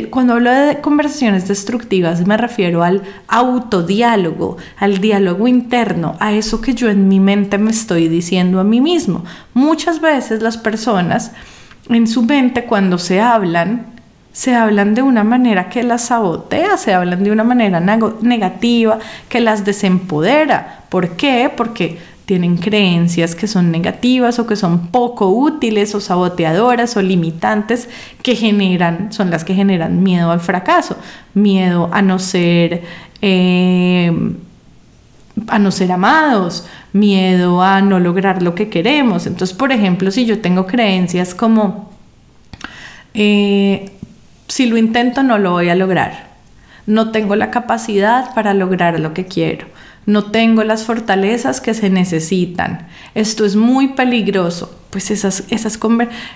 Cuando 0.10 0.36
hablo 0.36 0.52
de 0.52 0.80
conversaciones 0.80 1.46
destructivas 1.50 2.26
me 2.26 2.38
refiero 2.38 2.84
al 2.84 3.02
autodiálogo, 3.28 4.56
al 4.78 5.00
diálogo 5.00 5.50
interno, 5.50 6.16
a 6.22 6.32
eso 6.32 6.62
que 6.62 6.74
yo 6.74 6.90
en 6.90 7.10
mi 7.10 7.20
mente 7.20 7.58
me 7.58 7.72
estoy 7.72 8.08
diciendo 8.08 8.62
a 8.62 8.64
mí 8.64 8.80
mismo. 8.80 9.26
Muchas 9.54 10.00
veces 10.00 10.42
las 10.42 10.56
personas 10.56 11.34
en 11.90 12.08
su 12.08 12.24
mente 12.24 12.66
cuando 12.66 12.98
se 12.98 13.20
hablan, 13.20 13.88
se 14.32 14.56
hablan 14.56 14.96
de 14.96 15.04
una 15.04 15.24
manera 15.24 15.70
que 15.70 15.84
las 15.84 16.06
sabotea, 16.08 16.78
se 16.78 16.94
hablan 16.94 17.24
de 17.24 17.32
una 17.32 17.44
manera 17.44 17.80
negativa, 17.80 19.00
que 19.30 19.40
las 19.40 19.64
desempodera. 19.64 20.86
¿Por 20.90 21.12
qué? 21.12 21.52
Porque 21.56 22.00
tienen 22.26 22.58
creencias 22.58 23.36
que 23.36 23.48
son 23.48 23.70
negativas 23.70 24.40
o 24.40 24.48
que 24.48 24.56
son 24.56 24.88
poco 24.88 25.30
útiles 25.30 25.94
o 25.94 26.00
saboteadoras 26.00 26.96
o 26.96 27.02
limitantes 27.02 27.90
que 28.22 28.36
generan, 28.36 29.12
son 29.12 29.30
las 29.30 29.44
que 29.44 29.54
generan 29.54 30.02
miedo 30.02 30.32
al 30.32 30.40
fracaso, 30.40 30.96
miedo 31.34 31.90
a 31.92 32.02
no 32.02 32.20
ser, 32.20 32.84
eh, 33.22 34.12
a 35.48 35.60
no 35.60 35.72
ser 35.72 35.92
amados, 35.92 36.66
miedo 36.92 37.62
a 37.62 37.82
no 37.82 38.00
lograr 38.00 38.42
lo 38.42 38.56
que 38.56 38.70
queremos. 38.70 39.26
Entonces, 39.26 39.56
por 39.56 39.72
ejemplo, 39.72 40.12
si 40.12 40.26
yo 40.26 40.40
tengo 40.40 40.68
creencias 40.68 41.34
como, 41.34 41.92
eh, 43.14 43.92
si 44.48 44.66
lo 44.68 44.78
intento 44.78 45.24
no 45.24 45.38
lo 45.38 45.52
voy 45.52 45.70
a 45.70 45.76
lograr, 45.76 46.34
no 46.86 47.12
tengo 47.12 47.36
la 47.36 47.50
capacidad 47.50 48.34
para 48.36 48.54
lograr 48.54 49.00
lo 49.00 49.14
que 49.14 49.26
quiero, 49.26 49.68
no 50.06 50.26
tengo 50.26 50.64
las 50.64 50.84
fortalezas 50.84 51.62
que 51.62 51.74
se 51.74 51.90
necesitan, 51.90 52.88
esto 53.16 53.46
es 53.46 53.56
muy 53.56 53.90
peligroso, 53.90 54.78
pues 54.90 55.10
esas, 55.10 55.46
esas, 55.50 55.80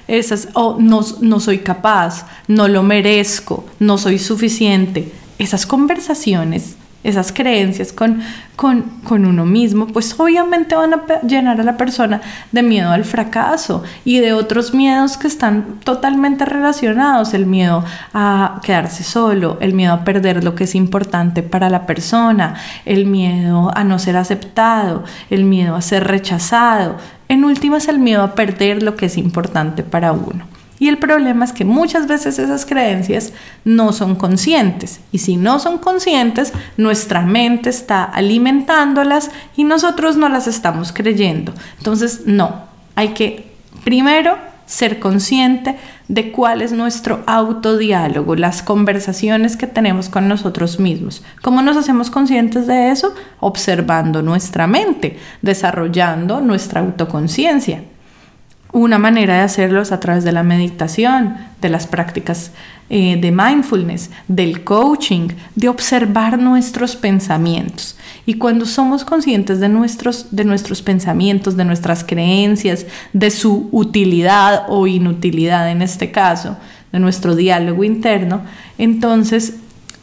esas 0.07 0.47
oh, 0.53 0.77
no, 0.79 1.01
no 1.21 1.39
soy 1.39 1.59
capaz, 1.59 2.25
no 2.47 2.67
lo 2.67 2.81
merezco, 2.81 3.65
no 3.79 3.97
soy 3.97 4.17
suficiente, 4.19 5.11
esas 5.37 5.67
conversaciones 5.67 6.77
esas 7.07 7.31
creencias 7.31 7.93
con, 7.93 8.19
con, 8.57 8.81
con, 9.05 9.25
uno 9.25 9.45
mismo, 9.45 9.87
pues 9.87 10.19
obviamente 10.19 10.75
van 10.75 10.93
a 10.93 11.21
llenar 11.21 11.59
a 11.61 11.63
la 11.63 11.77
persona 11.77 12.19
de 12.51 12.63
miedo 12.63 12.91
al 12.91 13.05
fracaso 13.05 13.81
y 14.03 14.19
de 14.19 14.33
otros 14.33 14.73
miedos 14.73 15.17
que 15.17 15.27
están 15.27 15.79
totalmente 15.85 16.43
relacionados, 16.43 17.33
el 17.33 17.45
miedo 17.45 17.85
a 18.13 18.59
quedarse 18.61 19.05
solo, 19.05 19.57
el 19.61 19.73
miedo 19.73 19.93
a 19.93 20.03
perder 20.03 20.43
lo 20.43 20.53
que 20.53 20.65
es 20.65 20.75
importante 20.75 21.43
para 21.43 21.69
la 21.69 21.85
persona, 21.85 22.55
el 22.83 23.05
miedo 23.05 23.71
a 23.73 23.85
no 23.85 23.99
ser 23.99 24.17
aceptado, 24.17 25.05
el 25.29 25.45
miedo 25.45 25.75
a 25.75 25.81
ser 25.81 26.05
rechazado, 26.05 26.97
en 27.29 27.45
últimas 27.45 27.87
el 27.87 27.99
miedo 27.99 28.21
a 28.21 28.35
perder 28.35 28.83
lo 28.83 28.97
que 28.97 29.05
es 29.05 29.17
importante 29.17 29.83
para 29.83 30.11
uno. 30.11 30.56
Y 30.79 30.87
el 30.89 30.97
problema 30.97 31.45
es 31.45 31.53
que 31.53 31.65
muchas 31.65 32.07
veces 32.07 32.37
esas 32.37 32.65
creencias 32.65 33.33
no 33.65 33.93
son 33.93 34.15
conscientes. 34.15 34.99
Y 35.11 35.19
si 35.19 35.37
no 35.37 35.59
son 35.59 35.79
conscientes, 35.79 36.53
nuestra 36.77 37.21
mente 37.21 37.69
está 37.69 38.03
alimentándolas 38.03 39.31
y 39.55 39.63
nosotros 39.63 40.17
no 40.17 40.29
las 40.29 40.47
estamos 40.47 40.91
creyendo. 40.91 41.53
Entonces, 41.79 42.21
no, 42.25 42.63
hay 42.95 43.09
que 43.09 43.51
primero 43.83 44.37
ser 44.67 44.99
consciente 44.99 45.77
de 46.09 46.31
cuál 46.31 46.61
es 46.61 46.73
nuestro 46.73 47.23
autodiálogo, 47.25 48.35
las 48.35 48.61
conversaciones 48.61 49.57
que 49.57 49.65
tenemos 49.65 50.09
con 50.09 50.27
nosotros 50.27 50.79
mismos. 50.79 51.23
¿Cómo 51.41 51.61
nos 51.61 51.77
hacemos 51.77 52.11
conscientes 52.11 52.67
de 52.67 52.91
eso? 52.91 53.15
Observando 53.39 54.21
nuestra 54.21 54.67
mente, 54.67 55.17
desarrollando 55.41 56.41
nuestra 56.41 56.81
autoconciencia. 56.81 57.81
Una 58.71 58.97
manera 58.97 59.35
de 59.35 59.41
hacerlo 59.41 59.81
es 59.81 59.91
a 59.91 59.99
través 59.99 60.23
de 60.23 60.31
la 60.31 60.43
meditación, 60.43 61.37
de 61.61 61.69
las 61.69 61.87
prácticas 61.87 62.51
eh, 62.89 63.17
de 63.19 63.31
mindfulness, 63.31 64.09
del 64.27 64.63
coaching, 64.63 65.29
de 65.55 65.69
observar 65.69 66.39
nuestros 66.39 66.95
pensamientos. 66.95 67.97
Y 68.25 68.35
cuando 68.35 68.65
somos 68.65 69.03
conscientes 69.03 69.59
de 69.59 69.69
nuestros, 69.69 70.27
de 70.31 70.45
nuestros 70.45 70.81
pensamientos, 70.81 71.57
de 71.57 71.65
nuestras 71.65 72.03
creencias, 72.03 72.85
de 73.13 73.31
su 73.31 73.69
utilidad 73.71 74.65
o 74.69 74.87
inutilidad 74.87 75.69
en 75.69 75.81
este 75.81 76.11
caso, 76.11 76.57
de 76.91 76.99
nuestro 76.99 77.35
diálogo 77.35 77.83
interno, 77.83 78.41
entonces 78.77 79.55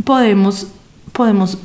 podemos, 0.04 0.68
podemos 1.12 1.58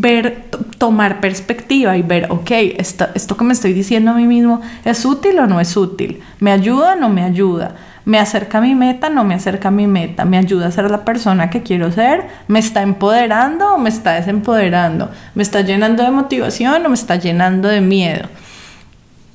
ver, 0.00 0.44
tomar 0.78 1.20
perspectiva 1.20 1.96
y 1.96 2.02
ver, 2.02 2.30
ok, 2.30 2.50
esto, 2.78 3.06
esto 3.14 3.36
que 3.36 3.44
me 3.44 3.52
estoy 3.52 3.72
diciendo 3.72 4.10
a 4.10 4.14
mí 4.14 4.26
mismo, 4.26 4.60
¿es 4.84 5.04
útil 5.04 5.38
o 5.38 5.46
no 5.46 5.60
es 5.60 5.76
útil? 5.76 6.20
¿Me 6.40 6.52
ayuda 6.52 6.94
o 6.94 6.96
no 6.96 7.08
me 7.08 7.22
ayuda? 7.22 7.76
¿Me 8.04 8.18
acerca 8.18 8.58
a 8.58 8.60
mi 8.60 8.74
meta? 8.74 9.10
¿No 9.10 9.24
me 9.24 9.34
acerca 9.34 9.68
a 9.68 9.72
mi 9.72 9.86
meta? 9.86 10.24
¿Me 10.24 10.38
ayuda 10.38 10.68
a 10.68 10.70
ser 10.70 10.90
la 10.90 11.04
persona 11.04 11.50
que 11.50 11.62
quiero 11.62 11.90
ser? 11.90 12.26
¿Me 12.46 12.58
está 12.58 12.82
empoderando 12.82 13.74
o 13.74 13.78
me 13.78 13.88
está 13.88 14.12
desempoderando? 14.12 15.10
¿Me 15.34 15.42
está 15.42 15.62
llenando 15.62 16.04
de 16.04 16.10
motivación 16.10 16.86
o 16.86 16.88
me 16.88 16.94
está 16.94 17.16
llenando 17.16 17.68
de 17.68 17.80
miedo? 17.80 18.28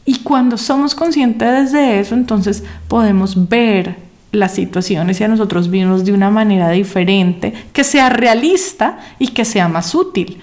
Y 0.05 0.19
cuando 0.19 0.57
somos 0.57 0.95
conscientes 0.95 1.71
de 1.71 1.99
eso, 1.99 2.15
entonces 2.15 2.63
podemos 2.87 3.49
ver 3.49 3.95
las 4.31 4.53
situaciones 4.53 5.19
y 5.19 5.25
a 5.25 5.27
nosotros 5.27 5.67
mismos 5.67 6.05
de 6.05 6.13
una 6.13 6.29
manera 6.29 6.69
diferente, 6.69 7.53
que 7.73 7.83
sea 7.83 8.09
realista 8.09 8.99
y 9.19 9.29
que 9.29 9.43
sea 9.43 9.67
más 9.67 9.93
útil 9.93 10.39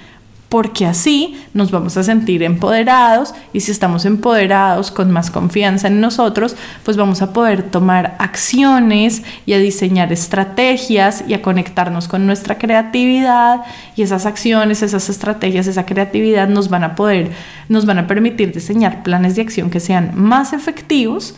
porque 0.49 0.87
así 0.87 1.39
nos 1.53 1.71
vamos 1.71 1.97
a 1.97 2.03
sentir 2.03 2.43
empoderados 2.43 3.35
y 3.53 3.61
si 3.61 3.71
estamos 3.71 4.07
empoderados 4.07 4.91
con 4.91 5.11
más 5.11 5.31
confianza 5.31 5.89
en 5.89 6.01
nosotros, 6.01 6.57
pues 6.85 6.97
vamos 6.97 7.21
a 7.21 7.33
poder 7.33 7.63
tomar 7.63 8.17
acciones 8.19 9.23
y 9.45 9.53
a 9.53 9.59
diseñar 9.59 10.11
estrategias 10.13 11.25
y 11.29 11.35
a 11.35 11.43
conectarnos 11.43 12.09
con 12.09 12.27
nuestra 12.27 12.57
creatividad. 12.57 13.61
Y 13.95 14.03
esas 14.03 14.25
acciones, 14.25 14.83
esas 14.83 15.11
estrategias, 15.11 15.67
esa 15.67 15.85
creatividad 15.85 16.49
nos 16.49 16.71
van 16.71 16.85
a 16.85 16.95
poder, 16.95 17.31
nos 17.69 17.85
van 17.85 17.99
a 17.99 18.07
permitir 18.07 18.53
diseñar 18.53 19.03
planes 19.03 19.37
de 19.37 19.43
acción 19.43 19.69
que 19.69 19.81
sean 19.81 20.13
más 20.15 20.55
efectivos 20.55 21.35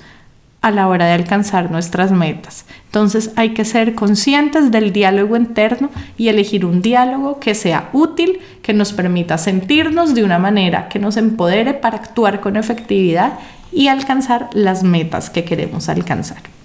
a 0.63 0.71
la 0.71 0.89
hora 0.89 1.07
de 1.07 1.13
alcanzar 1.13 1.71
nuestras 1.71 2.11
metas. 2.11 2.65
Entonces 2.87 3.31
hay 3.37 3.55
que 3.55 3.65
ser 3.65 3.95
conscientes 3.95 4.71
del 4.71 4.93
diálogo 4.93 5.37
interno 5.37 5.91
y 6.19 6.29
elegir 6.29 6.67
un 6.67 6.83
diálogo 6.83 7.41
que 7.41 7.55
sea 7.55 7.89
útil, 7.93 8.41
que 8.63 8.75
nos 8.75 8.93
permita 8.93 9.39
sentirnos 9.39 10.15
de 10.15 10.25
una 10.25 10.39
manera 10.39 10.89
que 10.89 10.99
nos 10.99 11.17
empodere 11.17 11.75
para 11.75 11.97
actuar 11.97 12.41
con 12.41 12.57
efectividad 12.57 13.39
y 13.73 13.89
alcanzar 13.89 14.51
las 14.53 14.83
metas 14.83 15.31
que 15.31 15.45
queremos 15.45 15.89
alcanzar. 15.89 16.60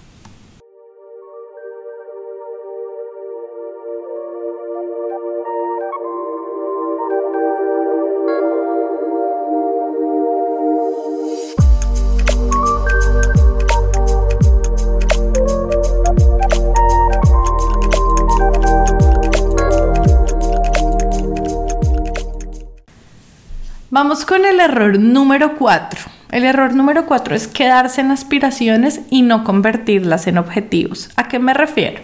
Error 24.75 24.99
número 24.99 25.55
4. 25.55 26.01
El 26.31 26.43
error 26.43 26.73
número 26.73 27.05
4 27.05 27.35
es 27.35 27.47
quedarse 27.47 28.01
en 28.01 28.11
aspiraciones 28.11 29.01
y 29.09 29.21
no 29.21 29.43
convertirlas 29.43 30.27
en 30.27 30.37
objetivos. 30.37 31.09
¿A 31.15 31.27
qué 31.27 31.39
me 31.39 31.53
refiero? 31.53 32.01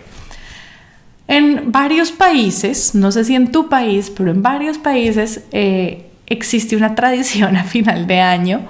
En 1.27 1.71
varios 1.71 2.11
países, 2.11 2.95
no 2.95 3.11
sé 3.11 3.25
si 3.25 3.35
en 3.35 3.51
tu 3.51 3.67
país, 3.67 4.11
pero 4.15 4.31
en 4.31 4.41
varios 4.41 4.77
países 4.77 5.43
eh, 5.51 6.09
existe 6.27 6.75
una 6.75 6.95
tradición 6.95 7.57
a 7.57 7.63
final 7.63 8.07
de 8.07 8.19
año 8.19 8.61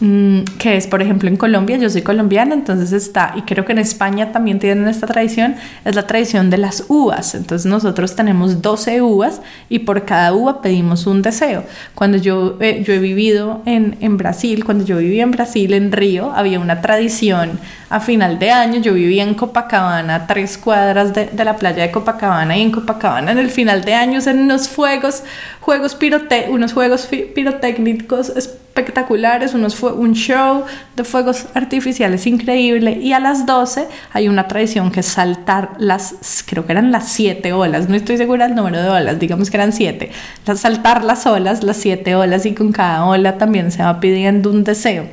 que 0.00 0.76
es, 0.78 0.86
por 0.86 1.02
ejemplo, 1.02 1.28
en 1.28 1.36
Colombia, 1.36 1.76
yo 1.76 1.90
soy 1.90 2.00
colombiana, 2.00 2.54
entonces 2.54 2.92
está, 2.92 3.34
y 3.36 3.42
creo 3.42 3.66
que 3.66 3.72
en 3.72 3.78
España 3.78 4.32
también 4.32 4.58
tienen 4.58 4.88
esta 4.88 5.06
tradición, 5.06 5.56
es 5.84 5.94
la 5.94 6.06
tradición 6.06 6.48
de 6.48 6.56
las 6.56 6.84
uvas. 6.88 7.34
Entonces 7.34 7.70
nosotros 7.70 8.16
tenemos 8.16 8.62
12 8.62 9.02
uvas 9.02 9.42
y 9.68 9.80
por 9.80 10.06
cada 10.06 10.32
uva 10.32 10.62
pedimos 10.62 11.06
un 11.06 11.20
deseo. 11.20 11.64
Cuando 11.94 12.16
yo, 12.16 12.56
eh, 12.60 12.82
yo 12.82 12.94
he 12.94 12.98
vivido 12.98 13.60
en, 13.66 13.98
en 14.00 14.16
Brasil, 14.16 14.64
cuando 14.64 14.84
yo 14.84 14.96
vivía 14.96 15.22
en 15.22 15.32
Brasil, 15.32 15.74
en 15.74 15.92
Río, 15.92 16.32
había 16.34 16.60
una 16.60 16.80
tradición 16.80 17.58
a 17.90 18.00
final 18.00 18.38
de 18.38 18.52
año, 18.52 18.80
yo 18.80 18.94
vivía 18.94 19.22
en 19.22 19.34
Copacabana, 19.34 20.26
tres 20.26 20.56
cuadras 20.56 21.12
de, 21.12 21.26
de 21.26 21.44
la 21.44 21.56
playa 21.56 21.82
de 21.82 21.90
Copacabana, 21.90 22.56
y 22.56 22.62
en 22.62 22.70
Copacabana 22.70 23.32
en 23.32 23.38
el 23.38 23.50
final 23.50 23.84
de 23.84 23.94
año 23.94 24.20
en 24.26 24.38
unos 24.38 24.68
fuegos, 24.68 25.24
juegos 25.60 25.94
pirote 25.94 26.46
unos 26.50 26.72
juegos 26.72 27.08
pirotécnicos 27.34 28.32
espectaculares, 28.70 29.52
unos 29.54 29.82
un 29.82 30.14
show 30.14 30.64
de 30.94 31.02
fuegos 31.02 31.46
artificiales 31.54 32.26
increíble 32.26 32.92
y 32.92 33.12
a 33.12 33.20
las 33.20 33.44
12 33.44 33.88
hay 34.12 34.28
una 34.28 34.46
tradición 34.46 34.92
que 34.92 35.00
es 35.00 35.06
saltar 35.06 35.72
las, 35.78 36.44
creo 36.46 36.64
que 36.66 36.72
eran 36.72 36.92
las 36.92 37.08
7 37.08 37.52
olas, 37.52 37.88
no 37.88 37.96
estoy 37.96 38.16
segura 38.16 38.46
del 38.46 38.56
número 38.56 38.80
de 38.80 38.88
olas, 38.88 39.18
digamos 39.18 39.50
que 39.50 39.56
eran 39.56 39.72
7, 39.72 40.10
saltar 40.54 41.04
las 41.04 41.26
olas, 41.26 41.64
las 41.64 41.78
7 41.78 42.14
olas 42.14 42.46
y 42.46 42.54
con 42.54 42.70
cada 42.70 43.04
ola 43.04 43.38
también 43.38 43.72
se 43.72 43.82
va 43.82 43.98
pidiendo 43.98 44.50
un 44.50 44.62
deseo. 44.62 45.06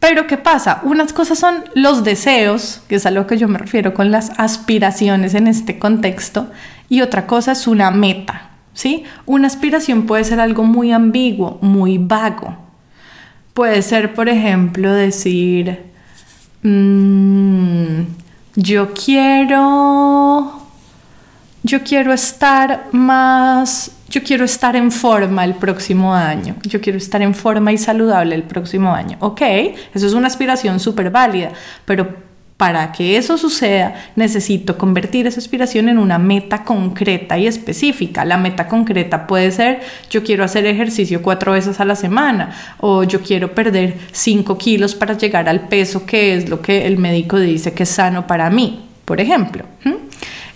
Pero 0.00 0.26
¿qué 0.26 0.38
pasa? 0.38 0.80
Unas 0.84 1.12
cosas 1.12 1.38
son 1.38 1.64
los 1.74 2.04
deseos, 2.04 2.80
que 2.88 2.94
es 2.94 3.06
a 3.06 3.10
lo 3.10 3.26
que 3.26 3.36
yo 3.36 3.48
me 3.48 3.58
refiero 3.58 3.94
con 3.94 4.10
las 4.10 4.30
aspiraciones 4.38 5.34
en 5.34 5.46
este 5.46 5.78
contexto, 5.78 6.48
y 6.88 7.02
otra 7.02 7.26
cosa 7.26 7.52
es 7.52 7.66
una 7.66 7.90
meta, 7.90 8.47
¿sí? 8.78 9.02
Una 9.26 9.48
aspiración 9.48 10.06
puede 10.06 10.22
ser 10.22 10.38
algo 10.38 10.62
muy 10.62 10.92
ambiguo, 10.92 11.58
muy 11.62 11.98
vago. 11.98 12.56
Puede 13.52 13.82
ser, 13.82 14.14
por 14.14 14.28
ejemplo, 14.28 14.92
decir, 14.92 15.80
mm, 16.62 18.02
yo 18.54 18.94
quiero, 18.94 20.62
yo 21.64 21.82
quiero 21.82 22.12
estar 22.12 22.86
más, 22.92 23.90
yo 24.08 24.22
quiero 24.22 24.44
estar 24.44 24.76
en 24.76 24.92
forma 24.92 25.44
el 25.44 25.54
próximo 25.54 26.14
año, 26.14 26.54
yo 26.62 26.80
quiero 26.80 26.98
estar 26.98 27.20
en 27.20 27.34
forma 27.34 27.72
y 27.72 27.78
saludable 27.78 28.36
el 28.36 28.44
próximo 28.44 28.94
año. 28.94 29.16
Ok, 29.18 29.40
eso 29.92 30.06
es 30.06 30.12
una 30.12 30.28
aspiración 30.28 30.78
súper 30.78 31.10
válida, 31.10 31.50
pero 31.84 32.27
para 32.58 32.90
que 32.90 33.16
eso 33.16 33.38
suceda, 33.38 33.94
necesito 34.16 34.76
convertir 34.76 35.28
esa 35.28 35.38
aspiración 35.38 35.88
en 35.88 35.96
una 35.96 36.18
meta 36.18 36.64
concreta 36.64 37.38
y 37.38 37.46
específica. 37.46 38.24
La 38.24 38.36
meta 38.36 38.66
concreta 38.66 39.28
puede 39.28 39.52
ser, 39.52 39.80
yo 40.10 40.24
quiero 40.24 40.42
hacer 40.42 40.66
ejercicio 40.66 41.22
cuatro 41.22 41.52
veces 41.52 41.78
a 41.78 41.84
la 41.84 41.94
semana 41.94 42.50
o 42.80 43.04
yo 43.04 43.22
quiero 43.22 43.54
perder 43.54 43.96
cinco 44.10 44.58
kilos 44.58 44.96
para 44.96 45.16
llegar 45.16 45.48
al 45.48 45.68
peso 45.68 46.04
que 46.04 46.34
es 46.34 46.48
lo 46.48 46.60
que 46.60 46.84
el 46.88 46.98
médico 46.98 47.38
dice 47.38 47.74
que 47.74 47.84
es 47.84 47.90
sano 47.90 48.26
para 48.26 48.50
mí, 48.50 48.88
por 49.04 49.20
ejemplo. 49.20 49.64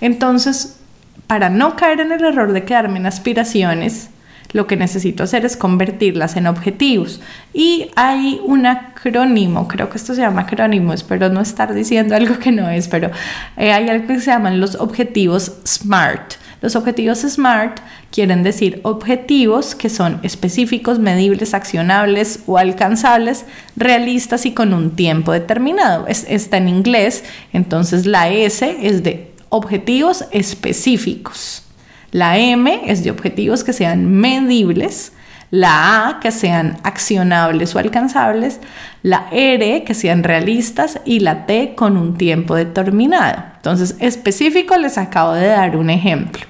Entonces, 0.00 0.80
para 1.28 1.50
no 1.50 1.76
caer 1.76 2.00
en 2.00 2.10
el 2.10 2.24
error 2.24 2.52
de 2.52 2.64
quedarme 2.64 2.98
en 2.98 3.06
aspiraciones, 3.06 4.10
lo 4.52 4.66
que 4.66 4.76
necesito 4.76 5.22
hacer 5.22 5.44
es 5.44 5.56
convertirlas 5.56 6.36
en 6.36 6.46
objetivos. 6.46 7.20
Y 7.52 7.90
hay 7.96 8.40
un 8.44 8.66
acrónimo, 8.66 9.68
creo 9.68 9.88
que 9.90 9.98
esto 9.98 10.14
se 10.14 10.20
llama 10.20 10.42
acrónimo, 10.42 10.92
espero 10.92 11.28
no 11.28 11.40
estar 11.40 11.74
diciendo 11.74 12.14
algo 12.14 12.38
que 12.38 12.52
no 12.52 12.68
es, 12.68 12.88
pero 12.88 13.10
eh, 13.56 13.72
hay 13.72 13.88
algo 13.88 14.06
que 14.06 14.20
se 14.20 14.30
llaman 14.30 14.60
los 14.60 14.74
objetivos 14.76 15.52
SMART. 15.64 16.34
Los 16.60 16.76
objetivos 16.76 17.18
SMART 17.18 17.80
quieren 18.12 18.44
decir 18.44 18.80
objetivos 18.84 19.74
que 19.74 19.88
son 19.88 20.20
específicos, 20.22 21.00
medibles, 21.00 21.54
accionables 21.54 22.40
o 22.46 22.56
alcanzables, 22.56 23.44
realistas 23.74 24.46
y 24.46 24.52
con 24.52 24.72
un 24.72 24.92
tiempo 24.92 25.32
determinado. 25.32 26.06
está 26.06 26.58
en 26.58 26.68
inglés, 26.68 27.24
entonces 27.52 28.06
la 28.06 28.28
S 28.28 28.76
es 28.80 29.02
de 29.02 29.32
objetivos 29.48 30.24
específicos. 30.30 31.64
La 32.12 32.38
M 32.38 32.82
es 32.86 33.02
de 33.02 33.10
objetivos 33.10 33.64
que 33.64 33.72
sean 33.72 34.08
medibles 34.08 35.12
la 35.52 36.08
A 36.08 36.20
que 36.20 36.30
sean 36.30 36.78
accionables 36.82 37.76
o 37.76 37.78
alcanzables, 37.78 38.58
la 39.02 39.28
R 39.30 39.84
que 39.84 39.92
sean 39.92 40.24
realistas 40.24 40.98
y 41.04 41.20
la 41.20 41.44
T 41.44 41.74
con 41.76 41.98
un 41.98 42.16
tiempo 42.16 42.54
determinado. 42.54 43.44
Entonces, 43.56 43.96
específico 44.00 44.78
les 44.78 44.96
acabo 44.96 45.34
de 45.34 45.48
dar 45.48 45.76
un 45.76 45.90
ejemplo. 45.90 46.46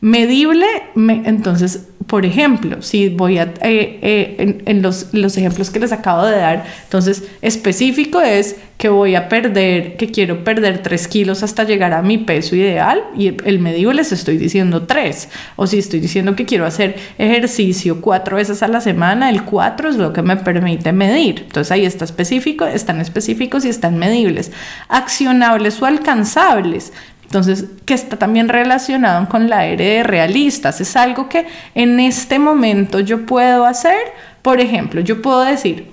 Medible, 0.00 0.66
entonces 0.96 1.88
por 2.06 2.24
ejemplo, 2.24 2.82
si 2.82 3.08
voy 3.08 3.38
a, 3.38 3.52
eh, 3.62 3.98
eh, 4.02 4.62
en, 4.64 4.82
los, 4.82 5.08
ejemplos 5.12 5.70
que 5.70 5.80
les 5.80 5.90
acabo 5.90 6.24
de 6.24 6.36
dar, 6.36 6.64
entonces 6.84 7.24
específico 7.42 8.20
es 8.20 8.56
que 8.78 8.88
voy 8.88 9.16
a 9.16 9.28
perder, 9.28 9.96
que 9.96 10.10
quiero 10.12 10.44
perder 10.44 10.82
3 10.82 11.08
kilos 11.08 11.42
hasta 11.42 11.64
llegar 11.64 11.92
a 11.92 12.02
mi 12.02 12.18
peso 12.18 12.54
ideal 12.54 13.02
y 13.16 13.34
el, 13.44 13.58
medio 13.58 13.92
les 13.92 14.12
estoy 14.12 14.36
diciendo 14.36 14.82
3. 14.82 15.28
O 15.56 15.66
si 15.66 15.78
estoy 15.78 15.98
diciendo 15.98 16.36
que 16.36 16.44
quiero 16.44 16.64
hacer 16.64 16.96
ejercicio 17.18 18.00
cuatro 18.00 18.36
veces 18.36 18.62
a 18.62 18.68
la 18.68 18.80
semana, 18.80 19.30
el 19.30 19.42
4 19.42 19.88
es 19.88 19.96
lo 19.96 20.12
que 20.12 20.22
me 20.22 20.36
permite 20.36 20.92
medir. 20.92 21.42
Entonces 21.46 21.72
ahí 21.72 21.86
está 21.86 22.04
específico, 22.04 22.66
están 22.66 23.00
específicos 23.00 23.64
y 23.64 23.68
están 23.68 23.98
medibles. 23.98 24.52
Accionables 24.88 25.82
o 25.82 25.86
alcanzables. 25.86 26.92
Entonces, 27.26 27.66
que 27.84 27.94
está 27.94 28.16
también 28.16 28.48
relacionado 28.48 29.28
con 29.28 29.50
la 29.50 29.66
R 29.66 29.84
de 29.84 30.02
realistas. 30.04 30.80
Es 30.80 30.96
algo 30.96 31.28
que 31.28 31.46
en 31.74 31.98
este 31.98 32.38
momento 32.38 33.00
yo 33.00 33.26
puedo 33.26 33.66
hacer. 33.66 33.98
Por 34.42 34.60
ejemplo, 34.60 35.00
yo 35.00 35.20
puedo 35.20 35.40
decir 35.42 35.90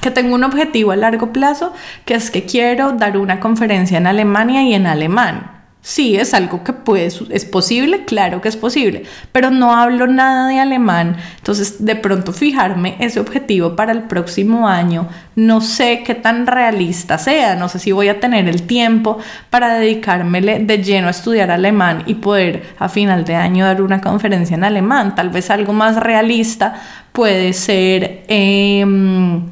que 0.00 0.10
tengo 0.10 0.34
un 0.34 0.44
objetivo 0.44 0.92
a 0.92 0.96
largo 0.96 1.32
plazo, 1.32 1.72
que 2.04 2.14
es 2.14 2.30
que 2.30 2.44
quiero 2.44 2.92
dar 2.92 3.18
una 3.18 3.38
conferencia 3.38 3.98
en 3.98 4.06
Alemania 4.06 4.62
y 4.62 4.74
en 4.74 4.86
alemán. 4.86 5.55
Sí, 5.86 6.16
es 6.16 6.34
algo 6.34 6.64
que 6.64 6.72
puede, 6.72 7.12
es 7.30 7.44
posible, 7.44 8.04
claro 8.06 8.40
que 8.40 8.48
es 8.48 8.56
posible, 8.56 9.04
pero 9.30 9.52
no 9.52 9.76
hablo 9.76 10.08
nada 10.08 10.48
de 10.48 10.58
alemán, 10.58 11.16
entonces 11.36 11.84
de 11.84 11.94
pronto 11.94 12.32
fijarme 12.32 12.96
ese 12.98 13.20
objetivo 13.20 13.76
para 13.76 13.92
el 13.92 14.02
próximo 14.02 14.66
año, 14.66 15.08
no 15.36 15.60
sé 15.60 16.02
qué 16.04 16.16
tan 16.16 16.48
realista 16.48 17.18
sea, 17.18 17.54
no 17.54 17.68
sé 17.68 17.78
si 17.78 17.92
voy 17.92 18.08
a 18.08 18.18
tener 18.18 18.48
el 18.48 18.64
tiempo 18.64 19.18
para 19.48 19.78
dedicarme 19.78 20.40
de 20.40 20.78
lleno 20.82 21.06
a 21.06 21.12
estudiar 21.12 21.52
alemán 21.52 22.02
y 22.06 22.14
poder 22.14 22.64
a 22.80 22.88
final 22.88 23.24
de 23.24 23.36
año 23.36 23.64
dar 23.64 23.80
una 23.80 24.00
conferencia 24.00 24.56
en 24.56 24.64
alemán, 24.64 25.14
tal 25.14 25.30
vez 25.30 25.50
algo 25.50 25.72
más 25.72 25.98
realista 25.98 26.82
puede 27.12 27.52
ser... 27.52 28.24
Em, 28.26 29.44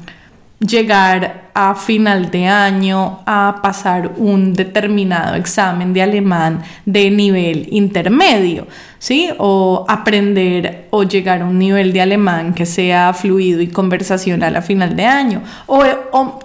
llegar 0.59 1.51
a 1.53 1.75
final 1.75 2.31
de 2.31 2.47
año 2.47 3.19
a 3.25 3.59
pasar 3.61 4.13
un 4.17 4.53
determinado 4.53 5.35
examen 5.35 5.93
de 5.93 6.01
alemán 6.01 6.63
de 6.85 7.09
nivel 7.11 7.67
intermedio, 7.71 8.67
¿sí? 8.99 9.29
O 9.37 9.85
aprender 9.87 10.87
o 10.91 11.03
llegar 11.03 11.41
a 11.41 11.45
un 11.45 11.59
nivel 11.59 11.93
de 11.93 12.01
alemán 12.01 12.53
que 12.53 12.65
sea 12.65 13.13
fluido 13.13 13.61
y 13.61 13.67
conversacional 13.67 14.55
a 14.55 14.61
final 14.61 14.95
de 14.95 15.05
año, 15.05 15.43
o, 15.67 15.83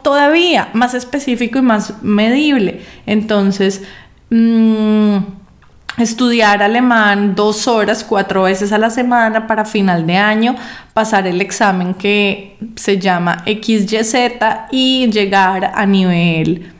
todavía 0.03 0.68
más 0.75 0.94
específico 0.94 1.59
y 1.59 1.62
más 1.62 2.03
medible. 2.03 2.83
Entonces, 3.07 3.83
mmm, 4.31 5.18
estudiar 6.01 6.63
alemán 6.63 7.35
dos 7.35 7.69
horas, 7.69 8.05
cuatro 8.05 8.45
veces 8.45 8.73
a 8.73 8.79
la 8.79 8.91
semana 8.91 9.47
para 9.47 9.65
final 9.65 10.07
de 10.07 10.17
año, 10.17 10.57
pasar 10.93 11.27
el 11.27 11.41
examen 11.41 11.95
que 11.95 12.57
se 12.77 12.99
llama 12.99 13.45
XYZ 13.47 14.15
y 14.71 15.11
llegar 15.11 15.73
a 15.75 15.87
nivel 15.87 16.73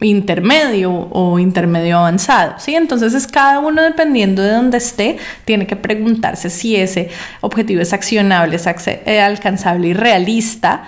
intermedio 0.00 0.92
o 0.92 1.38
intermedio 1.38 1.98
avanzado, 1.98 2.54
¿sí? 2.58 2.74
Entonces 2.74 3.14
es 3.14 3.26
cada 3.26 3.60
uno 3.60 3.82
dependiendo 3.82 4.42
de 4.42 4.52
donde 4.52 4.78
esté, 4.78 5.16
tiene 5.44 5.66
que 5.66 5.76
preguntarse 5.76 6.50
si 6.50 6.76
ese 6.76 7.10
objetivo 7.40 7.80
es 7.80 7.92
accionable, 7.92 8.56
es 8.56 8.66
eh, 8.66 9.20
alcanzable 9.20 9.88
y 9.88 9.94
realista 9.94 10.82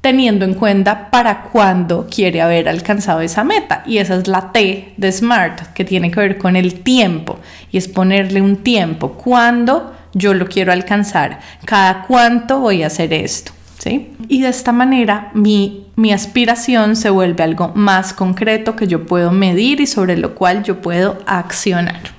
teniendo 0.00 0.44
en 0.44 0.54
cuenta 0.54 1.10
para 1.10 1.42
cuándo 1.42 2.06
quiere 2.10 2.40
haber 2.40 2.68
alcanzado 2.68 3.20
esa 3.20 3.44
meta. 3.44 3.82
Y 3.86 3.98
esa 3.98 4.16
es 4.16 4.28
la 4.28 4.52
T 4.52 4.94
de 4.96 5.12
SMART, 5.12 5.72
que 5.74 5.84
tiene 5.84 6.10
que 6.10 6.20
ver 6.20 6.38
con 6.38 6.56
el 6.56 6.80
tiempo. 6.80 7.38
Y 7.70 7.78
es 7.78 7.88
ponerle 7.88 8.40
un 8.40 8.56
tiempo. 8.56 9.12
¿Cuándo 9.12 9.94
yo 10.14 10.34
lo 10.34 10.46
quiero 10.46 10.72
alcanzar? 10.72 11.40
¿Cada 11.64 12.02
cuánto 12.02 12.60
voy 12.60 12.82
a 12.82 12.88
hacer 12.88 13.12
esto? 13.12 13.52
¿Sí? 13.78 14.12
Y 14.28 14.42
de 14.42 14.48
esta 14.48 14.72
manera 14.72 15.30
mi, 15.34 15.86
mi 15.94 16.12
aspiración 16.12 16.96
se 16.96 17.10
vuelve 17.10 17.44
algo 17.44 17.70
más 17.76 18.12
concreto 18.12 18.74
que 18.74 18.88
yo 18.88 19.06
puedo 19.06 19.30
medir 19.30 19.80
y 19.80 19.86
sobre 19.86 20.16
lo 20.16 20.34
cual 20.34 20.64
yo 20.64 20.80
puedo 20.80 21.18
accionar. 21.26 22.17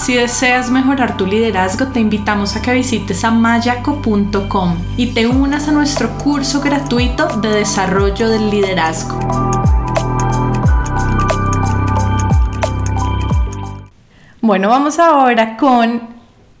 Si 0.00 0.14
deseas 0.14 0.70
mejorar 0.70 1.18
tu 1.18 1.26
liderazgo, 1.26 1.88
te 1.88 2.00
invitamos 2.00 2.56
a 2.56 2.62
que 2.62 2.72
visites 2.72 3.22
a 3.22 3.30
mayaco.com 3.30 4.78
y 4.96 5.08
te 5.08 5.26
unas 5.26 5.68
a 5.68 5.72
nuestro 5.72 6.08
curso 6.16 6.62
gratuito 6.62 7.26
de 7.42 7.50
desarrollo 7.50 8.30
del 8.30 8.48
liderazgo. 8.48 9.18
Bueno, 14.40 14.70
vamos 14.70 14.98
ahora 14.98 15.58
con 15.58 16.00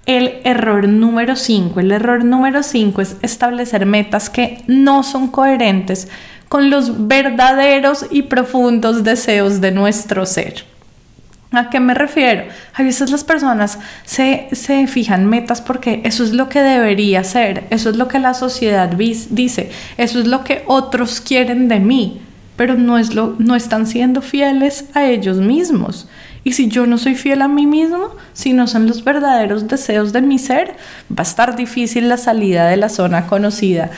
el 0.04 0.42
error 0.44 0.86
número 0.86 1.34
5. 1.34 1.80
El 1.80 1.92
error 1.92 2.22
número 2.22 2.62
5 2.62 3.00
es 3.00 3.16
establecer 3.22 3.86
metas 3.86 4.28
que 4.28 4.62
no 4.66 5.02
son 5.02 5.28
coherentes 5.28 6.08
con 6.50 6.68
los 6.68 7.08
verdaderos 7.08 8.04
y 8.10 8.20
profundos 8.22 9.02
deseos 9.02 9.62
de 9.62 9.72
nuestro 9.72 10.26
ser. 10.26 10.69
¿A 11.52 11.68
qué 11.68 11.80
me 11.80 11.94
refiero? 11.94 12.44
A 12.74 12.82
veces 12.82 13.10
las 13.10 13.24
personas 13.24 13.78
se, 14.04 14.46
se, 14.52 14.86
fijan 14.86 15.26
metas 15.26 15.60
porque 15.60 16.00
eso 16.04 16.22
es 16.22 16.32
lo 16.32 16.48
que 16.48 16.60
debería 16.60 17.24
ser, 17.24 17.64
eso 17.70 17.90
es 17.90 17.96
lo 17.96 18.06
que 18.06 18.20
la 18.20 18.34
sociedad 18.34 18.88
dice, 18.88 19.70
eso 19.96 20.20
es 20.20 20.28
lo 20.28 20.44
que 20.44 20.62
otros 20.66 21.20
quieren 21.20 21.66
de 21.66 21.80
mí, 21.80 22.20
pero 22.54 22.74
no, 22.74 22.98
es 22.98 23.14
lo, 23.16 23.34
no 23.38 23.56
están 23.56 23.88
siendo 23.88 24.22
fieles 24.22 24.84
a 24.94 25.06
ellos 25.06 25.38
mismos. 25.38 26.08
Y 26.42 26.52
si 26.52 26.68
yo 26.68 26.86
no 26.86 26.98
soy 26.98 27.14
fiel 27.14 27.42
a 27.42 27.48
mí 27.48 27.66
mismo, 27.66 28.10
si 28.32 28.52
no 28.52 28.66
son 28.66 28.86
los 28.86 29.04
verdaderos 29.04 29.68
deseos 29.68 30.12
de 30.12 30.22
mi 30.22 30.38
ser, 30.38 30.74
va 31.10 31.20
a 31.20 31.22
estar 31.22 31.56
difícil 31.56 32.08
la 32.08 32.16
salida 32.16 32.66
de 32.68 32.76
la 32.76 32.88
zona 32.88 33.26
conocida, 33.26 33.90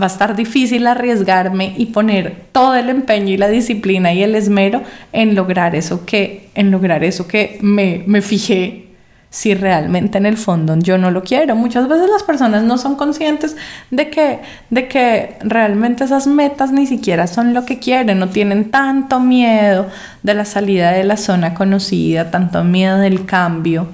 va 0.00 0.04
a 0.04 0.06
estar 0.06 0.36
difícil 0.36 0.86
arriesgarme 0.86 1.74
y 1.76 1.86
poner 1.86 2.46
todo 2.52 2.74
el 2.76 2.88
empeño 2.88 3.34
y 3.34 3.36
la 3.36 3.48
disciplina 3.48 4.12
y 4.12 4.22
el 4.22 4.34
esmero 4.34 4.82
en 5.12 5.34
lograr 5.34 5.74
eso 5.74 6.06
que, 6.06 6.50
en 6.54 6.70
lograr 6.70 7.02
eso 7.04 7.26
que 7.26 7.58
me, 7.62 8.04
me 8.06 8.22
fijé 8.22 8.87
si 9.30 9.54
realmente 9.54 10.16
en 10.16 10.26
el 10.26 10.38
fondo 10.38 10.76
yo 10.78 10.96
no 10.96 11.10
lo 11.10 11.22
quiero. 11.22 11.54
Muchas 11.54 11.88
veces 11.88 12.08
las 12.10 12.22
personas 12.22 12.62
no 12.62 12.78
son 12.78 12.96
conscientes 12.96 13.56
de 13.90 14.08
que, 14.08 14.40
de 14.70 14.88
que 14.88 15.36
realmente 15.42 16.04
esas 16.04 16.26
metas 16.26 16.72
ni 16.72 16.86
siquiera 16.86 17.26
son 17.26 17.52
lo 17.52 17.64
que 17.64 17.78
quieren, 17.78 18.18
no 18.18 18.28
tienen 18.28 18.70
tanto 18.70 19.20
miedo 19.20 19.88
de 20.22 20.34
la 20.34 20.44
salida 20.44 20.92
de 20.92 21.04
la 21.04 21.16
zona 21.16 21.54
conocida, 21.54 22.30
tanto 22.30 22.64
miedo 22.64 22.98
del 22.98 23.26
cambio, 23.26 23.88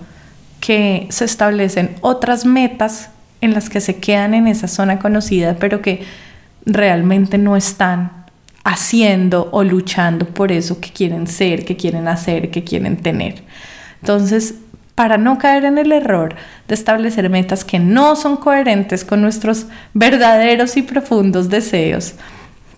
que 0.61 1.09
se 1.11 1.25
establecen 1.25 1.97
otras 2.01 2.47
metas 2.47 3.11
en 3.41 3.53
las 3.53 3.69
que 3.69 3.81
se 3.81 3.97
quedan 3.97 4.35
en 4.35 4.47
esa 4.47 4.69
zona 4.69 4.99
conocida, 4.99 5.57
pero 5.59 5.83
que 5.83 6.05
realmente 6.65 7.39
no 7.39 7.57
están 7.57 8.25
haciendo 8.65 9.51
o 9.53 9.63
luchando 9.63 10.27
por 10.27 10.51
eso 10.51 10.81
que 10.81 10.91
quieren 10.91 11.27
ser, 11.27 11.67
que 11.67 11.77
quieren 11.77 12.09
hacer, 12.09 12.51
que 12.51 12.65
quieren 12.65 12.97
tener. 12.97 13.43
Entonces, 14.01 14.55
para 14.95 15.19
no 15.19 15.39
caer 15.39 15.65
en 15.65 15.79
el 15.79 15.93
error 15.93 16.35
de 16.69 16.75
establecer 16.75 17.29
metas 17.31 17.65
que 17.65 17.79
no 17.79 18.17
son 18.17 18.37
coherentes 18.37 19.05
con 19.05 19.23
nuestros 19.23 19.67
verdaderos 19.93 20.77
y 20.77 20.83
profundos 20.83 21.49
deseos, 21.49 22.15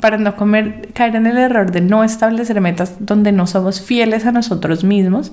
para 0.00 0.18
no 0.18 0.34
caer 0.36 1.16
en 1.16 1.26
el 1.26 1.38
error 1.38 1.70
de 1.70 1.80
no 1.80 2.04
establecer 2.04 2.60
metas 2.60 2.94
donde 3.00 3.32
no 3.32 3.46
somos 3.46 3.80
fieles 3.80 4.26
a 4.26 4.32
nosotros 4.32 4.84
mismos, 4.84 5.32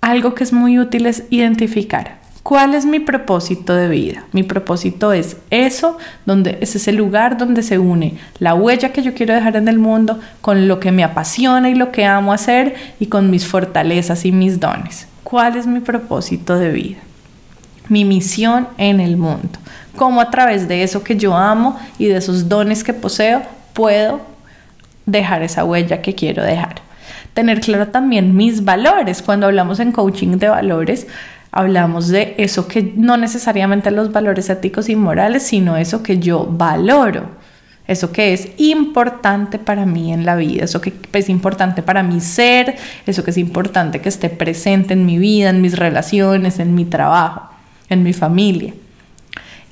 algo 0.00 0.34
que 0.34 0.44
es 0.44 0.52
muy 0.52 0.78
útil 0.78 1.06
es 1.06 1.24
identificar 1.30 2.20
cuál 2.42 2.74
es 2.74 2.84
mi 2.84 2.98
propósito 2.98 3.72
de 3.72 3.86
vida. 3.86 4.24
Mi 4.32 4.42
propósito 4.42 5.12
es 5.12 5.36
eso, 5.50 5.96
donde 6.26 6.58
es 6.60 6.74
ese 6.74 6.92
lugar 6.92 7.38
donde 7.38 7.62
se 7.62 7.78
une 7.78 8.18
la 8.40 8.54
huella 8.54 8.92
que 8.92 9.02
yo 9.02 9.14
quiero 9.14 9.32
dejar 9.32 9.54
en 9.54 9.68
el 9.68 9.78
mundo 9.78 10.18
con 10.40 10.66
lo 10.66 10.80
que 10.80 10.90
me 10.90 11.04
apasiona 11.04 11.70
y 11.70 11.76
lo 11.76 11.92
que 11.92 12.04
amo 12.04 12.32
hacer 12.32 12.74
y 12.98 13.06
con 13.06 13.30
mis 13.30 13.46
fortalezas 13.46 14.24
y 14.24 14.32
mis 14.32 14.58
dones 14.58 15.06
cuál 15.22 15.56
es 15.56 15.66
mi 15.66 15.80
propósito 15.80 16.56
de 16.56 16.70
vida, 16.70 16.98
mi 17.88 18.04
misión 18.04 18.68
en 18.78 19.00
el 19.00 19.16
mundo, 19.16 19.58
cómo 19.96 20.20
a 20.20 20.30
través 20.30 20.68
de 20.68 20.82
eso 20.82 21.02
que 21.02 21.16
yo 21.16 21.36
amo 21.36 21.78
y 21.98 22.06
de 22.06 22.16
esos 22.16 22.48
dones 22.48 22.84
que 22.84 22.94
poseo 22.94 23.42
puedo 23.72 24.20
dejar 25.06 25.42
esa 25.42 25.64
huella 25.64 26.02
que 26.02 26.14
quiero 26.14 26.42
dejar. 26.42 26.76
Tener 27.34 27.60
claro 27.60 27.88
también 27.88 28.36
mis 28.36 28.64
valores. 28.64 29.22
Cuando 29.22 29.46
hablamos 29.46 29.80
en 29.80 29.90
coaching 29.90 30.36
de 30.36 30.48
valores, 30.48 31.06
hablamos 31.50 32.08
de 32.08 32.34
eso 32.38 32.68
que 32.68 32.92
no 32.96 33.16
necesariamente 33.16 33.90
los 33.90 34.12
valores 34.12 34.50
éticos 34.50 34.88
y 34.88 34.96
morales, 34.96 35.42
sino 35.42 35.76
eso 35.76 36.02
que 36.02 36.18
yo 36.18 36.46
valoro 36.50 37.41
eso 37.88 38.12
que 38.12 38.32
es 38.32 38.48
importante 38.58 39.58
para 39.58 39.86
mí 39.86 40.12
en 40.12 40.24
la 40.24 40.36
vida, 40.36 40.64
eso 40.64 40.80
que 40.80 40.92
es 41.12 41.28
importante 41.28 41.82
para 41.82 42.02
mi 42.02 42.20
ser, 42.20 42.76
eso 43.06 43.24
que 43.24 43.32
es 43.32 43.38
importante 43.38 44.00
que 44.00 44.08
esté 44.08 44.30
presente 44.30 44.94
en 44.94 45.04
mi 45.04 45.18
vida, 45.18 45.50
en 45.50 45.60
mis 45.60 45.76
relaciones, 45.76 46.58
en 46.58 46.74
mi 46.74 46.84
trabajo, 46.84 47.50
en 47.88 48.02
mi 48.02 48.12
familia. 48.12 48.72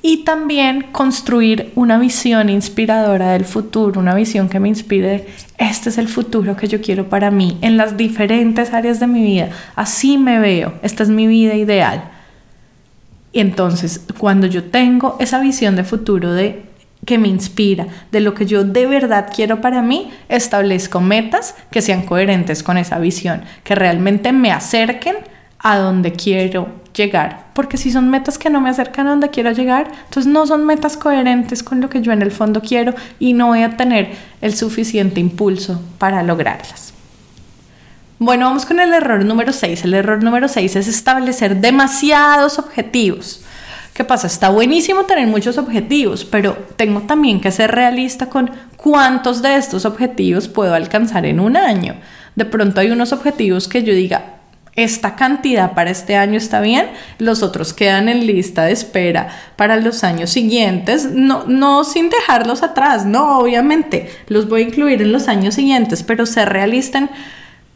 Y 0.03 0.23
también 0.23 0.87
construir 0.91 1.71
una 1.75 1.99
visión 1.99 2.49
inspiradora 2.49 3.33
del 3.33 3.45
futuro, 3.45 3.99
una 3.99 4.15
visión 4.15 4.49
que 4.49 4.59
me 4.59 4.67
inspire, 4.67 5.27
este 5.57 5.89
es 5.89 5.97
el 5.99 6.07
futuro 6.07 6.57
que 6.57 6.67
yo 6.67 6.81
quiero 6.81 7.07
para 7.07 7.29
mí 7.29 7.59
en 7.61 7.77
las 7.77 7.97
diferentes 7.97 8.73
áreas 8.73 8.99
de 8.99 9.05
mi 9.05 9.21
vida. 9.21 9.49
Así 9.75 10.17
me 10.17 10.39
veo, 10.39 10.73
esta 10.81 11.03
es 11.03 11.09
mi 11.09 11.27
vida 11.27 11.53
ideal. 11.53 12.09
Y 13.31 13.39
entonces, 13.39 14.01
cuando 14.17 14.47
yo 14.47 14.63
tengo 14.65 15.17
esa 15.19 15.39
visión 15.39 15.75
de 15.75 15.83
futuro 15.83 16.33
de 16.33 16.70
que 17.05 17.17
me 17.17 17.27
inspira, 17.27 17.87
de 18.11 18.19
lo 18.19 18.33
que 18.33 18.45
yo 18.45 18.63
de 18.63 18.85
verdad 18.85 19.29
quiero 19.33 19.61
para 19.61 19.81
mí, 19.81 20.11
establezco 20.29 21.01
metas 21.01 21.55
que 21.71 21.81
sean 21.81 22.03
coherentes 22.03 22.63
con 22.63 22.77
esa 22.77 22.99
visión, 22.99 23.43
que 23.63 23.75
realmente 23.75 24.31
me 24.31 24.51
acerquen 24.51 25.15
a 25.59 25.77
donde 25.77 26.13
quiero 26.13 26.69
llegar. 26.93 27.45
Porque 27.53 27.77
si 27.77 27.91
son 27.91 28.09
metas 28.09 28.37
que 28.37 28.49
no 28.49 28.61
me 28.61 28.69
acercan 28.69 29.07
a 29.07 29.11
donde 29.11 29.29
quiero 29.29 29.51
llegar, 29.51 29.91
entonces 30.05 30.31
no 30.31 30.45
son 30.45 30.65
metas 30.65 30.97
coherentes 30.97 31.63
con 31.63 31.81
lo 31.81 31.89
que 31.89 32.01
yo 32.01 32.11
en 32.11 32.21
el 32.21 32.31
fondo 32.31 32.61
quiero 32.61 32.93
y 33.19 33.33
no 33.33 33.47
voy 33.47 33.63
a 33.63 33.77
tener 33.77 34.11
el 34.41 34.55
suficiente 34.55 35.19
impulso 35.19 35.81
para 35.97 36.23
lograrlas. 36.23 36.93
Bueno, 38.19 38.45
vamos 38.45 38.67
con 38.67 38.79
el 38.79 38.93
error 38.93 39.25
número 39.25 39.51
6. 39.51 39.83
El 39.85 39.95
error 39.95 40.23
número 40.23 40.47
6 40.47 40.75
es 40.75 40.87
establecer 40.87 41.59
demasiados 41.59 42.59
objetivos. 42.59 43.43
¿Qué 43.93 44.05
pasa? 44.05 44.27
Está 44.27 44.49
buenísimo 44.49 45.03
tener 45.03 45.27
muchos 45.27 45.57
objetivos, 45.57 46.23
pero 46.23 46.57
tengo 46.77 47.01
también 47.01 47.41
que 47.41 47.51
ser 47.51 47.71
realista 47.71 48.27
con 48.27 48.49
cuántos 48.77 49.41
de 49.41 49.57
estos 49.57 49.85
objetivos 49.85 50.47
puedo 50.47 50.73
alcanzar 50.73 51.25
en 51.25 51.41
un 51.41 51.57
año. 51.57 51.95
De 52.35 52.45
pronto 52.45 52.79
hay 52.79 52.91
unos 52.91 53.11
objetivos 53.11 53.67
que 53.67 53.83
yo 53.83 53.93
diga, 53.93 54.37
esta 54.77 55.17
cantidad 55.17 55.73
para 55.73 55.89
este 55.89 56.15
año 56.15 56.37
está 56.37 56.61
bien, 56.61 56.87
los 57.17 57.43
otros 57.43 57.73
quedan 57.73 58.07
en 58.07 58.25
lista 58.25 58.63
de 58.63 58.71
espera 58.71 59.27
para 59.57 59.75
los 59.75 60.05
años 60.05 60.29
siguientes, 60.29 61.11
no, 61.11 61.43
no 61.45 61.83
sin 61.83 62.09
dejarlos 62.09 62.63
atrás, 62.63 63.05
no, 63.05 63.39
obviamente, 63.39 64.09
los 64.27 64.47
voy 64.47 64.61
a 64.61 64.67
incluir 64.67 65.01
en 65.01 65.11
los 65.11 65.27
años 65.27 65.55
siguientes, 65.55 66.03
pero 66.03 66.25
ser 66.25 66.47
realista 66.47 66.99
en 66.99 67.09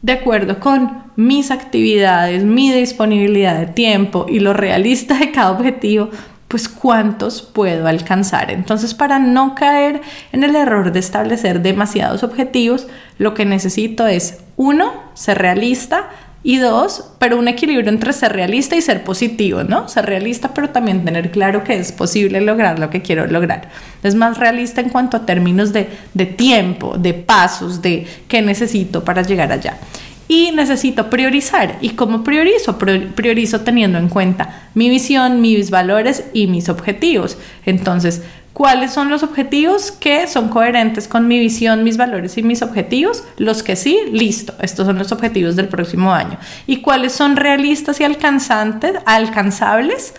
de 0.05 0.13
acuerdo 0.13 0.59
con 0.59 1.05
mis 1.15 1.49
actividades, 1.49 2.43
mi 2.43 2.71
disponibilidad 2.71 3.57
de 3.57 3.65
tiempo 3.65 4.27
y 4.29 4.39
lo 4.39 4.53
realista 4.53 5.17
de 5.17 5.31
cada 5.31 5.49
objetivo, 5.49 6.11
pues 6.47 6.69
cuántos 6.69 7.41
puedo 7.41 7.87
alcanzar. 7.87 8.51
Entonces, 8.51 8.93
para 8.93 9.17
no 9.17 9.55
caer 9.55 10.01
en 10.31 10.43
el 10.43 10.55
error 10.55 10.91
de 10.91 10.99
establecer 10.99 11.63
demasiados 11.63 12.21
objetivos, 12.21 12.85
lo 13.17 13.33
que 13.33 13.45
necesito 13.45 14.05
es, 14.05 14.43
uno, 14.57 14.93
ser 15.15 15.39
realista, 15.39 16.09
y 16.47 16.59
dos, 16.59 17.03
pero 17.17 17.39
un 17.39 17.47
equilibrio 17.47 17.89
entre 17.89 18.13
ser 18.13 18.33
realista 18.33 18.75
y 18.75 18.81
ser 18.81 19.03
positivo, 19.03 19.63
¿no? 19.63 19.89
Ser 19.89 20.05
realista, 20.05 20.53
pero 20.53 20.69
también 20.69 21.03
tener 21.03 21.31
claro 21.31 21.63
que 21.63 21.73
es 21.73 21.91
posible 21.91 22.39
lograr 22.39 22.77
lo 22.77 22.91
que 22.91 23.01
quiero 23.01 23.25
lograr. 23.25 23.69
Es 24.03 24.13
más 24.13 24.37
realista 24.37 24.79
en 24.79 24.89
cuanto 24.89 25.17
a 25.17 25.25
términos 25.25 25.73
de, 25.73 25.89
de 26.13 26.27
tiempo, 26.27 26.99
de 26.99 27.15
pasos, 27.15 27.81
de 27.81 28.05
qué 28.27 28.43
necesito 28.43 29.03
para 29.03 29.23
llegar 29.23 29.51
allá. 29.51 29.79
Y 30.27 30.51
necesito 30.51 31.09
priorizar. 31.09 31.79
¿Y 31.81 31.89
cómo 31.91 32.23
priorizo? 32.23 32.77
Priorizo 32.77 33.61
teniendo 33.61 33.97
en 33.97 34.09
cuenta 34.09 34.69
mi 34.75 34.87
visión, 34.87 35.41
mis 35.41 35.71
valores 35.71 36.25
y 36.31 36.45
mis 36.45 36.69
objetivos. 36.69 37.39
Entonces, 37.65 38.21
¿Cuáles 38.55 38.93
son 38.93 39.09
los 39.09 39.21
objetivos 39.21 39.91
que 39.91 40.27
son 40.27 40.47
coherentes 40.47 41.09
con 41.09 41.27
mi 41.27 41.37
visión, 41.39 41.83
mis 41.83 41.97
valores 41.97 42.37
y 42.37 42.41
mis 42.41 42.61
objetivos? 42.61 43.25
Los 43.35 43.63
que 43.63 43.75
sí, 43.75 43.99
listo, 44.13 44.53
estos 44.61 44.85
son 44.85 44.97
los 44.97 45.11
objetivos 45.11 45.57
del 45.57 45.67
próximo 45.67 46.13
año. 46.13 46.37
¿Y 46.65 46.77
cuáles 46.77 47.11
son 47.11 47.35
realistas 47.35 47.99
y 47.99 48.05
alcanzantes, 48.05 48.93
alcanzables? 49.05 50.13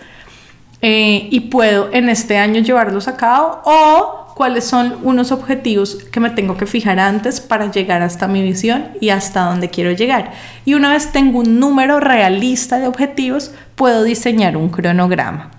Eh, 0.83 1.29
y 1.31 1.39
puedo 1.39 1.89
en 1.91 2.09
este 2.09 2.37
año 2.37 2.61
llevarlos 2.61 3.07
a 3.07 3.17
cabo 3.17 3.59
o 3.65 4.27
cuáles 4.35 4.65
son 4.65 4.99
unos 5.01 5.31
objetivos 5.31 5.95
que 6.11 6.19
me 6.19 6.29
tengo 6.29 6.57
que 6.57 6.67
fijar 6.67 6.99
antes 6.99 7.41
para 7.41 7.71
llegar 7.71 8.03
hasta 8.03 8.27
mi 8.27 8.43
visión 8.43 8.89
y 9.01 9.09
hasta 9.09 9.45
donde 9.45 9.71
quiero 9.71 9.93
llegar. 9.93 10.33
Y 10.63 10.75
una 10.75 10.91
vez 10.91 11.11
tengo 11.11 11.39
un 11.39 11.59
número 11.59 11.99
realista 11.99 12.77
de 12.77 12.85
objetivos, 12.85 13.51
puedo 13.73 14.03
diseñar 14.03 14.57
un 14.57 14.69
cronograma. 14.69 15.49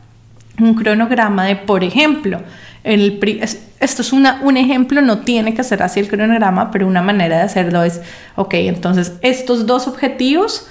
Un 0.61 0.75
cronograma 0.75 1.47
de, 1.47 1.57
por 1.57 1.83
ejemplo, 1.83 2.41
esto 2.89 4.03
es 4.03 4.13
un 4.13 4.57
ejemplo, 4.57 5.03
no 5.03 5.19
tiene 5.19 5.55
que 5.55 5.63
ser 5.63 5.83
así 5.83 6.01
el 6.01 6.09
cronograma, 6.09 6.71
pero 6.71 6.87
una 6.87 7.03
manera 7.03 7.37
de 7.37 7.43
hacerlo 7.43 7.83
es, 7.83 8.01
ok, 8.37 8.55
entonces 8.55 9.13
estos 9.21 9.67
dos 9.67 9.87
objetivos, 9.87 10.67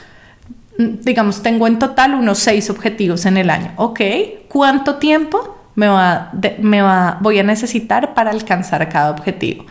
digamos, 0.77 1.43
tengo 1.43 1.67
en 1.67 1.79
total 1.79 2.15
unos 2.15 2.39
seis 2.39 2.69
objetivos 2.69 3.25
en 3.25 3.37
el 3.37 3.49
año, 3.49 3.71
ok, 3.75 4.01
¿cuánto 4.47 4.95
tiempo 4.95 5.57
me, 5.75 5.87
va, 5.87 6.31
me 6.59 6.81
va, 6.81 7.17
voy 7.21 7.37
a 7.39 7.43
necesitar 7.43 8.13
para 8.13 8.31
alcanzar 8.31 8.87
cada 8.89 9.11
objetivo? 9.11 9.65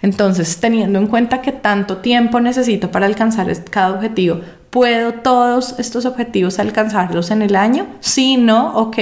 Entonces, 0.00 0.60
teniendo 0.60 1.00
en 1.00 1.08
cuenta 1.08 1.42
que 1.42 1.50
tanto 1.50 1.96
tiempo 1.96 2.38
necesito 2.38 2.92
para 2.92 3.06
alcanzar 3.06 3.52
cada 3.64 3.90
objetivo, 3.90 4.40
¿puedo 4.70 5.14
todos 5.14 5.76
estos 5.80 6.06
objetivos 6.06 6.60
alcanzarlos 6.60 7.32
en 7.32 7.42
el 7.42 7.56
año? 7.56 7.88
Sí, 7.98 8.36
no, 8.36 8.76
ok 8.76 8.98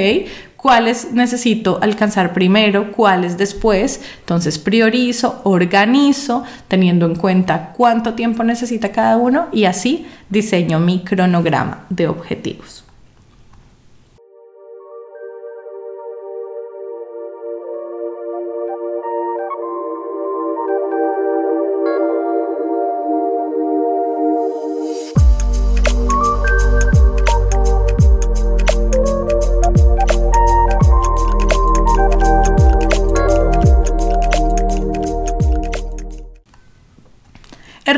cuáles 0.57 1.13
necesito 1.13 1.79
alcanzar 1.83 2.33
primero, 2.33 2.93
cuáles 2.93 3.37
después. 3.37 4.01
Entonces 4.21 4.59
priorizo, 4.59 5.41
organizo, 5.45 6.45
teniendo 6.69 7.07
en 7.07 7.15
cuenta 7.15 7.73
cuánto 7.77 8.15
tiempo 8.15 8.45
necesita 8.45 8.93
cada 8.93 9.17
uno 9.17 9.49
y 9.53 9.65
así 9.65 10.07
diseño 10.29 10.81
mi 10.81 11.05
cronograma 11.05 11.85
de 11.91 12.09
objetivos. 12.09 12.86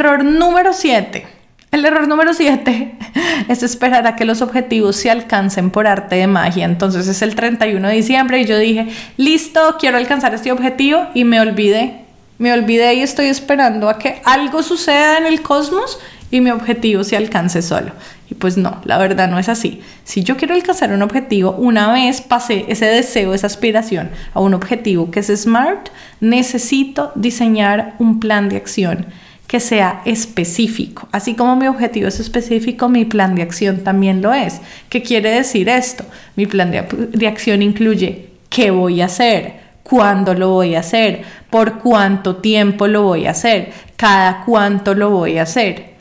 Error 0.09 0.25
número 0.25 0.73
7. 0.73 1.27
El 1.71 1.85
error 1.85 2.09
número 2.09 2.33
7 2.33 2.97
es 3.49 3.63
esperar 3.63 4.07
a 4.07 4.17
que 4.17 4.25
los 4.25 4.41
objetivos 4.41 4.97
se 4.97 5.11
alcancen 5.11 5.69
por 5.69 5.87
arte 5.87 6.17
de 6.17 6.27
magia. 6.27 6.65
Entonces 6.65 7.07
es 7.09 7.21
el 7.21 7.35
31 7.35 7.87
de 7.87 7.95
diciembre 7.95 8.41
y 8.41 8.47
yo 8.47 8.57
dije, 8.57 8.89
listo, 9.19 9.77
quiero 9.79 9.99
alcanzar 9.99 10.33
este 10.33 10.51
objetivo 10.51 11.09
y 11.13 11.25
me 11.25 11.39
olvidé. 11.43 12.07
Me 12.39 12.55
olvidé 12.55 12.95
y 12.95 13.01
estoy 13.01 13.27
esperando 13.27 13.91
a 13.91 13.99
que 13.99 14.23
algo 14.25 14.63
suceda 14.63 15.19
en 15.19 15.27
el 15.27 15.43
cosmos 15.43 16.01
y 16.31 16.41
mi 16.41 16.53
objetivo 16.53 17.05
se 17.05 17.19
alcance 17.19 17.61
solo. 17.61 17.93
Y 18.31 18.35
pues 18.35 18.57
no, 18.57 18.81
la 18.85 18.97
verdad 18.97 19.29
no 19.29 19.39
es 19.39 19.51
así. 19.51 19.83
Si 20.05 20.23
yo 20.23 20.39
quiero 20.39 20.55
alcanzar 20.55 20.91
un 20.95 21.03
objetivo, 21.03 21.53
una 21.53 21.93
vez 21.93 22.23
pasé 22.23 22.65
ese 22.69 22.87
deseo, 22.87 23.35
esa 23.35 23.47
aspiración 23.47 24.09
a 24.33 24.41
un 24.41 24.55
objetivo 24.55 25.11
que 25.11 25.21
es 25.21 25.27
SMART, 25.27 25.91
necesito 26.21 27.13
diseñar 27.15 27.95
un 27.99 28.21
plan 28.21 28.49
de 28.49 28.57
acción 28.57 29.05
que 29.49 29.61
sea 29.61 30.03
específico. 30.05 31.09
Así 31.11 31.35
como 31.35 31.57
mi 31.57 31.67
objetivo 31.67 32.07
es 32.07 32.21
específico, 32.21 32.89
mi 32.91 33.07
plan 33.07 33.35
de 33.35 33.43
acción 33.43 33.83
también 33.83 34.21
lo 34.21 34.33
es. 34.35 34.61
¿Qué 34.91 35.03
quiere 35.03 35.31
decir 35.31 35.71
esto? 35.71 36.05
Mi 36.37 36.47
plan 36.47 36.71
de, 36.71 37.27
acción 37.27 37.63
incluye 37.63 38.29
qué 38.51 38.71
voy 38.71 39.01
a 39.01 39.07
hacer, 39.07 39.55
cuándo 39.83 40.35
lo 40.35 40.51
voy 40.51 40.75
a 40.75 40.81
hacer, 40.81 41.23
por 41.49 41.79
cuánto 41.79 42.37
tiempo 42.37 42.87
lo 42.87 43.05
voy 43.05 43.27
a 43.27 43.31
hacer, 43.31 43.73
cada 43.97 44.45
cuánto 44.45 44.95
lo 44.95 45.11
voy 45.11 45.39
a 45.39 45.43
hacer. 45.45 45.95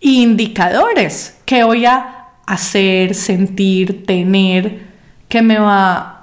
Indicadores, 0.00 1.38
qué 1.44 1.64
voy 1.64 1.86
a 1.86 2.28
hacer, 2.46 3.16
sentir, 3.16 4.06
tener, 4.06 4.78
que 5.28 5.42
me 5.42 5.58
va 5.58 6.21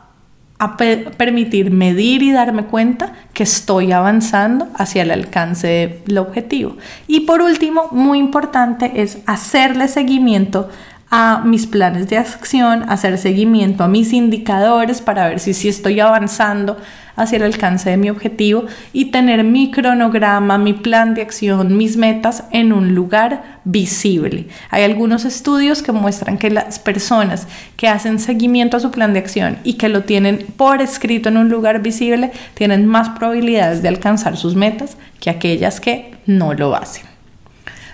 a 0.59 0.75
permitir 0.75 1.71
medir 1.71 2.21
y 2.21 2.33
darme 2.33 2.65
cuenta 2.65 3.13
que 3.33 3.43
estoy 3.43 3.93
avanzando 3.93 4.67
hacia 4.75 5.03
el 5.03 5.11
alcance 5.11 6.01
del 6.05 6.17
objetivo. 6.17 6.75
Y 7.07 7.21
por 7.21 7.41
último, 7.41 7.87
muy 7.91 8.19
importante 8.19 9.01
es 9.01 9.19
hacerle 9.25 9.87
seguimiento 9.87 10.69
a 11.11 11.41
mis 11.43 11.65
planes 11.65 12.07
de 12.09 12.17
acción, 12.17 12.85
hacer 12.87 13.17
seguimiento 13.17 13.83
a 13.83 13.87
mis 13.87 14.13
indicadores 14.13 15.01
para 15.01 15.27
ver 15.27 15.39
si, 15.39 15.53
si 15.53 15.67
estoy 15.67 15.99
avanzando 15.99 16.77
hacia 17.15 17.35
el 17.37 17.43
alcance 17.43 17.89
de 17.89 17.97
mi 17.97 18.09
objetivo 18.09 18.65
y 18.93 19.05
tener 19.05 19.43
mi 19.43 19.71
cronograma, 19.71 20.57
mi 20.57 20.73
plan 20.73 21.15
de 21.15 21.21
acción, 21.21 21.75
mis 21.75 21.97
metas 21.97 22.45
en 22.51 22.71
un 22.71 22.95
lugar 22.95 23.59
visible. 23.65 24.47
Hay 24.69 24.83
algunos 24.83 25.25
estudios 25.25 25.81
que 25.81 25.91
muestran 25.91 26.37
que 26.37 26.49
las 26.49 26.79
personas 26.79 27.47
que 27.75 27.89
hacen 27.89 28.19
seguimiento 28.19 28.77
a 28.77 28.79
su 28.79 28.91
plan 28.91 29.11
de 29.11 29.19
acción 29.19 29.57
y 29.63 29.73
que 29.73 29.89
lo 29.89 30.03
tienen 30.03 30.45
por 30.55 30.81
escrito 30.81 31.27
en 31.27 31.37
un 31.37 31.49
lugar 31.49 31.81
visible 31.81 32.31
tienen 32.53 32.85
más 32.85 33.09
probabilidades 33.09 33.81
de 33.81 33.89
alcanzar 33.89 34.37
sus 34.37 34.55
metas 34.55 34.95
que 35.19 35.29
aquellas 35.29 35.81
que 35.81 36.15
no 36.25 36.53
lo 36.53 36.73
hacen. 36.75 37.08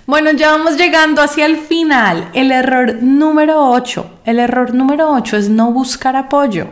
Bueno, 0.07 0.31
ya 0.33 0.51
vamos 0.51 0.77
llegando 0.77 1.19
hacia 1.23 1.47
el 1.47 1.57
final. 1.57 2.29
El 2.33 2.51
error 2.51 3.01
número 3.01 3.71
8. 3.71 4.19
El 4.25 4.37
error 4.37 4.75
número 4.75 5.11
8 5.11 5.37
es 5.37 5.49
no 5.49 5.71
buscar 5.71 6.15
apoyo. 6.15 6.67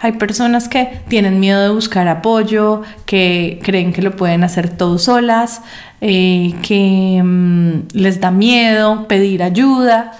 Hay 0.00 0.12
personas 0.12 0.68
que 0.68 1.02
tienen 1.06 1.38
miedo 1.38 1.62
de 1.62 1.68
buscar 1.68 2.08
apoyo, 2.08 2.82
que 3.06 3.60
creen 3.62 3.92
que 3.92 4.02
lo 4.02 4.16
pueden 4.16 4.42
hacer 4.42 4.70
todos 4.70 5.04
solas, 5.04 5.62
eh, 6.00 6.52
que 6.62 7.22
mm, 7.22 7.92
les 7.92 8.20
da 8.20 8.32
miedo 8.32 9.06
pedir 9.06 9.44
ayuda. 9.44 10.10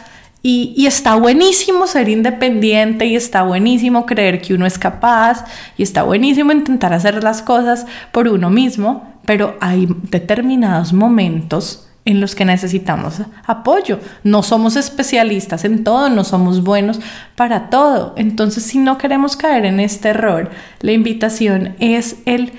Y, 0.40 0.74
y, 0.76 0.86
está 0.86 1.16
buenísimo 1.16 1.88
ser 1.88 2.08
independiente 2.08 3.06
y 3.06 3.16
está 3.16 3.42
buenísimo 3.42 4.06
creer 4.06 4.40
que 4.40 4.54
uno 4.54 4.66
es 4.66 4.78
capaz 4.78 5.44
y 5.76 5.82
está 5.82 6.04
buenísimo 6.04 6.52
intentar 6.52 6.92
hacer 6.92 7.24
las 7.24 7.42
cosas 7.42 7.86
por 8.12 8.28
uno 8.28 8.50
mismo, 8.50 9.10
pero 9.24 9.56
hay 9.60 9.88
determinados 10.10 10.92
momentos 10.92 11.88
en 12.04 12.20
los 12.20 12.34
que 12.34 12.44
necesitamos 12.44 13.22
apoyo. 13.46 13.98
No 14.22 14.42
somos 14.42 14.76
especialistas 14.76 15.64
en 15.64 15.84
todo, 15.84 16.08
no 16.10 16.24
somos 16.24 16.62
buenos 16.62 17.00
para 17.34 17.70
todo. 17.70 18.14
Entonces, 18.16 18.64
si 18.64 18.78
no 18.78 18.98
queremos 18.98 19.36
caer 19.36 19.64
en 19.64 19.80
este 19.80 20.10
error, 20.10 20.50
la 20.80 20.92
invitación 20.92 21.76
es 21.80 22.16
el 22.26 22.52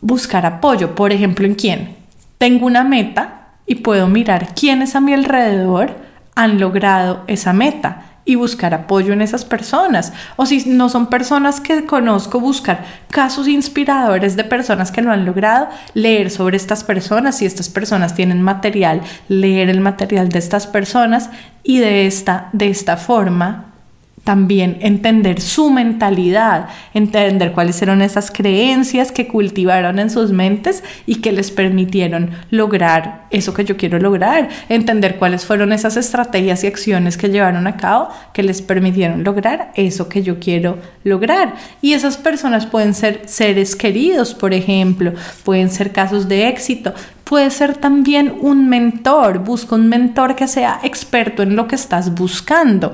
buscar 0.00 0.46
apoyo. 0.46 0.94
Por 0.94 1.12
ejemplo, 1.12 1.46
¿en 1.46 1.54
quién? 1.54 1.96
Tengo 2.38 2.66
una 2.66 2.82
meta 2.84 3.54
y 3.66 3.76
puedo 3.76 4.08
mirar 4.08 4.54
quiénes 4.54 4.96
a 4.96 5.00
mi 5.00 5.12
alrededor 5.12 5.96
han 6.34 6.58
logrado 6.58 7.22
esa 7.26 7.52
meta 7.52 8.11
y 8.24 8.36
buscar 8.36 8.74
apoyo 8.74 9.12
en 9.12 9.22
esas 9.22 9.44
personas. 9.44 10.12
O 10.36 10.46
si 10.46 10.64
no 10.66 10.88
son 10.88 11.08
personas 11.08 11.60
que 11.60 11.84
conozco, 11.86 12.40
buscar 12.40 12.84
casos 13.10 13.48
inspiradores 13.48 14.36
de 14.36 14.44
personas 14.44 14.92
que 14.92 15.02
lo 15.02 15.10
han 15.10 15.24
logrado, 15.24 15.68
leer 15.94 16.30
sobre 16.30 16.56
estas 16.56 16.84
personas, 16.84 17.38
si 17.38 17.46
estas 17.46 17.68
personas 17.68 18.14
tienen 18.14 18.42
material, 18.42 19.00
leer 19.28 19.68
el 19.68 19.80
material 19.80 20.28
de 20.28 20.38
estas 20.38 20.66
personas 20.66 21.30
y 21.62 21.78
de 21.78 22.06
esta, 22.06 22.48
de 22.52 22.68
esta 22.68 22.96
forma 22.96 23.71
también 24.24 24.78
entender 24.80 25.40
su 25.40 25.70
mentalidad, 25.70 26.68
entender 26.94 27.52
cuáles 27.52 27.82
eran 27.82 28.02
esas 28.02 28.30
creencias 28.30 29.10
que 29.10 29.26
cultivaron 29.26 29.98
en 29.98 30.10
sus 30.10 30.30
mentes 30.30 30.84
y 31.06 31.16
que 31.16 31.32
les 31.32 31.50
permitieron 31.50 32.30
lograr 32.50 33.26
eso 33.30 33.52
que 33.52 33.64
yo 33.64 33.76
quiero 33.76 33.98
lograr, 33.98 34.48
entender 34.68 35.16
cuáles 35.16 35.44
fueron 35.44 35.72
esas 35.72 35.96
estrategias 35.96 36.62
y 36.62 36.68
acciones 36.68 37.16
que 37.16 37.30
llevaron 37.30 37.66
a 37.66 37.76
cabo 37.76 38.10
que 38.32 38.44
les 38.44 38.62
permitieron 38.62 39.24
lograr 39.24 39.72
eso 39.74 40.08
que 40.08 40.22
yo 40.22 40.38
quiero 40.38 40.78
lograr. 41.02 41.54
Y 41.80 41.94
esas 41.94 42.16
personas 42.16 42.66
pueden 42.66 42.94
ser 42.94 43.22
seres 43.26 43.74
queridos, 43.74 44.34
por 44.34 44.54
ejemplo, 44.54 45.14
pueden 45.44 45.68
ser 45.68 45.90
casos 45.90 46.28
de 46.28 46.48
éxito, 46.48 46.94
puede 47.24 47.50
ser 47.50 47.76
también 47.76 48.36
un 48.40 48.68
mentor, 48.68 49.38
busca 49.40 49.74
un 49.74 49.88
mentor 49.88 50.36
que 50.36 50.46
sea 50.46 50.78
experto 50.84 51.42
en 51.42 51.56
lo 51.56 51.66
que 51.66 51.74
estás 51.74 52.14
buscando. 52.14 52.92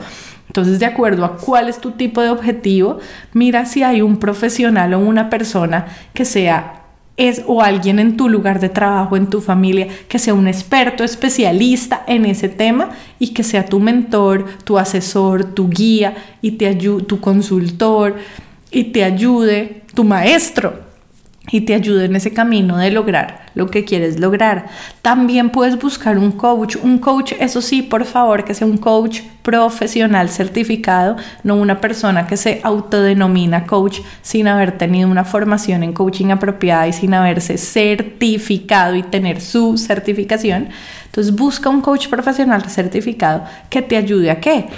Entonces, 0.48 0.80
de 0.80 0.86
acuerdo 0.86 1.24
a 1.24 1.36
cuál 1.36 1.68
es 1.68 1.78
tu 1.78 1.92
tipo 1.92 2.20
de 2.20 2.30
objetivo, 2.30 2.98
mira 3.32 3.64
si 3.64 3.82
hay 3.82 4.02
un 4.02 4.16
profesional 4.18 4.94
o 4.94 4.98
una 4.98 5.30
persona 5.30 5.86
que 6.12 6.24
sea 6.24 6.74
es 7.18 7.42
o 7.46 7.62
alguien 7.62 7.98
en 7.98 8.16
tu 8.16 8.28
lugar 8.28 8.60
de 8.60 8.68
trabajo, 8.68 9.16
en 9.16 9.26
tu 9.26 9.40
familia, 9.40 9.88
que 10.08 10.20
sea 10.20 10.34
un 10.34 10.46
experto, 10.46 11.02
especialista 11.02 12.04
en 12.06 12.24
ese 12.24 12.48
tema 12.48 12.90
y 13.18 13.34
que 13.34 13.42
sea 13.42 13.66
tu 13.66 13.80
mentor, 13.80 14.46
tu 14.64 14.78
asesor, 14.78 15.44
tu 15.44 15.68
guía 15.68 16.14
y 16.40 16.52
te 16.52 16.68
ayude, 16.68 17.04
tu 17.04 17.20
consultor 17.20 18.16
y 18.70 18.84
te 18.84 19.02
ayude, 19.02 19.82
tu 19.94 20.04
maestro 20.04 20.80
y 21.50 21.62
te 21.62 21.74
ayude 21.74 22.04
en 22.04 22.14
ese 22.14 22.32
camino 22.32 22.76
de 22.76 22.92
lograr 22.92 23.47
lo 23.58 23.66
que 23.66 23.84
quieres 23.84 24.20
lograr. 24.20 24.66
También 25.02 25.50
puedes 25.50 25.76
buscar 25.78 26.16
un 26.16 26.30
coach, 26.30 26.76
un 26.80 26.98
coach, 26.98 27.32
eso 27.40 27.60
sí, 27.60 27.82
por 27.82 28.04
favor, 28.04 28.44
que 28.44 28.54
sea 28.54 28.68
un 28.68 28.78
coach 28.78 29.22
profesional 29.42 30.28
certificado, 30.28 31.16
no 31.42 31.56
una 31.56 31.80
persona 31.80 32.26
que 32.28 32.36
se 32.36 32.60
autodenomina 32.62 33.66
coach 33.66 33.98
sin 34.22 34.46
haber 34.46 34.78
tenido 34.78 35.10
una 35.10 35.24
formación 35.24 35.82
en 35.82 35.92
coaching 35.92 36.30
apropiada 36.30 36.86
y 36.86 36.92
sin 36.92 37.14
haberse 37.14 37.58
certificado 37.58 38.94
y 38.94 39.02
tener 39.02 39.40
su 39.40 39.76
certificación. 39.76 40.68
Entonces 41.06 41.34
busca 41.34 41.68
un 41.68 41.80
coach 41.80 42.06
profesional 42.06 42.62
certificado 42.70 43.42
que 43.68 43.82
te 43.82 43.96
ayude 43.96 44.30
a 44.30 44.38
qué? 44.38 44.68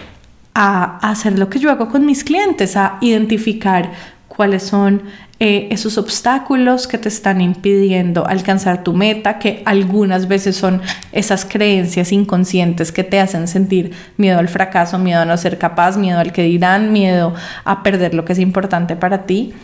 A 0.54 0.96
hacer 1.10 1.38
lo 1.38 1.50
que 1.50 1.58
yo 1.58 1.70
hago 1.70 1.88
con 1.88 2.06
mis 2.06 2.24
clientes, 2.24 2.78
a 2.78 2.96
identificar 3.02 3.90
cuáles 4.26 4.62
son 4.62 5.02
eh, 5.42 5.68
esos 5.70 5.96
obstáculos 5.96 6.86
que 6.86 6.98
te 6.98 7.08
están 7.08 7.40
impidiendo 7.40 8.26
alcanzar 8.26 8.84
tu 8.84 8.92
meta, 8.92 9.38
que 9.38 9.62
algunas 9.64 10.28
veces 10.28 10.54
son 10.54 10.82
esas 11.12 11.46
creencias 11.46 12.12
inconscientes 12.12 12.92
que 12.92 13.04
te 13.04 13.18
hacen 13.18 13.48
sentir 13.48 13.92
miedo 14.18 14.38
al 14.38 14.48
fracaso, 14.48 14.98
miedo 14.98 15.22
a 15.22 15.24
no 15.24 15.34
ser 15.38 15.56
capaz, 15.56 15.96
miedo 15.96 16.18
al 16.18 16.34
que 16.34 16.42
dirán, 16.42 16.92
miedo 16.92 17.32
a 17.64 17.82
perder 17.82 18.12
lo 18.12 18.26
que 18.26 18.34
es 18.34 18.38
importante 18.38 18.96
para 18.96 19.24
ti. 19.24 19.54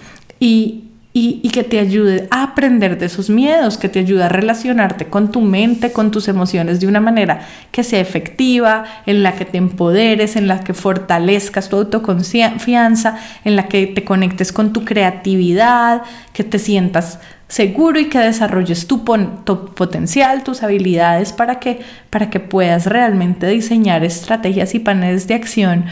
Y, 0.40 0.85
y, 1.18 1.48
que 1.48 1.64
te 1.64 1.80
ayude 1.80 2.28
a 2.30 2.42
aprender 2.42 2.98
de 2.98 3.06
esos 3.06 3.30
miedos, 3.30 3.78
que 3.78 3.88
te 3.88 4.00
ayude 4.00 4.24
a 4.24 4.28
relacionarte 4.28 5.06
con 5.06 5.32
tu 5.32 5.40
mente, 5.40 5.90
con 5.90 6.10
tus 6.10 6.28
emociones 6.28 6.78
de 6.78 6.88
una 6.88 7.00
manera 7.00 7.40
que 7.70 7.84
sea 7.84 8.00
efectiva, 8.00 8.84
en 9.06 9.22
la 9.22 9.34
que 9.34 9.46
te 9.46 9.56
empoderes, 9.56 10.36
en 10.36 10.46
la 10.46 10.60
que 10.60 10.74
fortalezcas 10.74 11.70
tu 11.70 11.76
autoconfianza, 11.76 13.16
en 13.46 13.56
la 13.56 13.66
que 13.66 13.86
te 13.86 14.04
conectes 14.04 14.52
con 14.52 14.74
tu 14.74 14.84
creatividad, 14.84 16.02
que 16.34 16.44
te 16.44 16.58
sientas 16.58 17.18
seguro 17.48 17.98
y 17.98 18.10
que 18.10 18.18
desarrolles 18.18 18.86
tu, 18.86 19.02
tu, 19.44 19.74
potencial, 19.74 20.44
tus 20.44 20.62
habilidades 20.62 21.32
para 21.32 21.60
que, 21.60 21.80
para 22.10 22.28
que 22.28 22.40
puedas 22.40 22.84
realmente 22.84 23.46
diseñar 23.46 24.04
estrategias 24.04 24.74
y 24.74 24.80
paneles 24.80 25.26
de 25.28 25.34
acción 25.34 25.86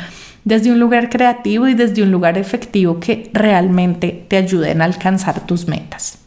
desde 0.44 0.70
un 0.70 0.78
lugar 0.78 1.10
creativo 1.10 1.68
y 1.68 1.74
desde 1.74 2.02
un 2.02 2.10
lugar 2.10 2.38
efectivo 2.38 3.00
que 3.00 3.30
realmente 3.32 4.24
te 4.28 4.36
ayuden 4.36 4.82
a 4.82 4.84
alcanzar 4.84 5.46
tus 5.46 5.66
metas. 5.66 6.23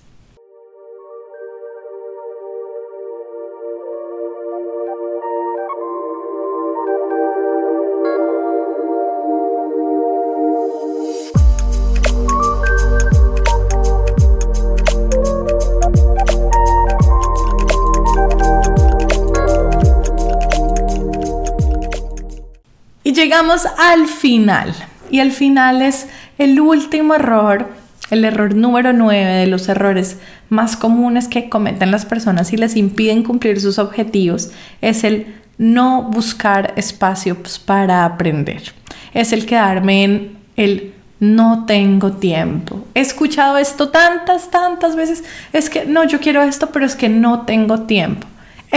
Llegamos 23.38 23.68
al 23.78 24.08
final. 24.08 24.74
Y 25.12 25.20
el 25.20 25.32
final 25.32 25.84
es 25.84 26.08
el 26.40 26.60
último 26.60 27.14
error, 27.14 27.70
el 28.10 28.26
error 28.26 28.56
número 28.56 28.94
9 28.94 29.26
de 29.26 29.48
los 29.48 29.70
errores 29.70 30.18
más 30.50 30.76
comunes 30.76 31.28
que 31.28 31.48
cometen 31.48 31.92
las 31.92 32.06
personas 32.06 32.52
y 32.52 32.58
les 32.58 32.76
impiden 32.76 33.22
cumplir 33.22 33.62
sus 33.62 33.78
objetivos, 33.78 34.52
es 34.82 35.04
el 35.04 35.36
no 35.60 36.04
buscar 36.04 36.74
espacios 36.78 37.60
para 37.60 38.06
aprender. 38.06 38.74
Es 39.14 39.34
el 39.34 39.46
quedarme 39.46 40.04
en 40.04 40.38
el 40.56 40.94
no 41.20 41.66
tengo 41.68 42.14
tiempo. 42.14 42.86
He 42.96 43.02
escuchado 43.02 43.58
esto 43.58 43.90
tantas, 43.90 44.50
tantas 44.50 44.96
veces. 44.96 45.24
Es 45.54 45.70
que 45.70 45.86
no, 45.86 46.06
yo 46.06 46.20
quiero 46.20 46.42
esto, 46.42 46.70
pero 46.72 46.86
es 46.86 46.96
que 46.96 47.10
no 47.10 47.42
tengo 47.42 47.82
tiempo. 47.82 48.28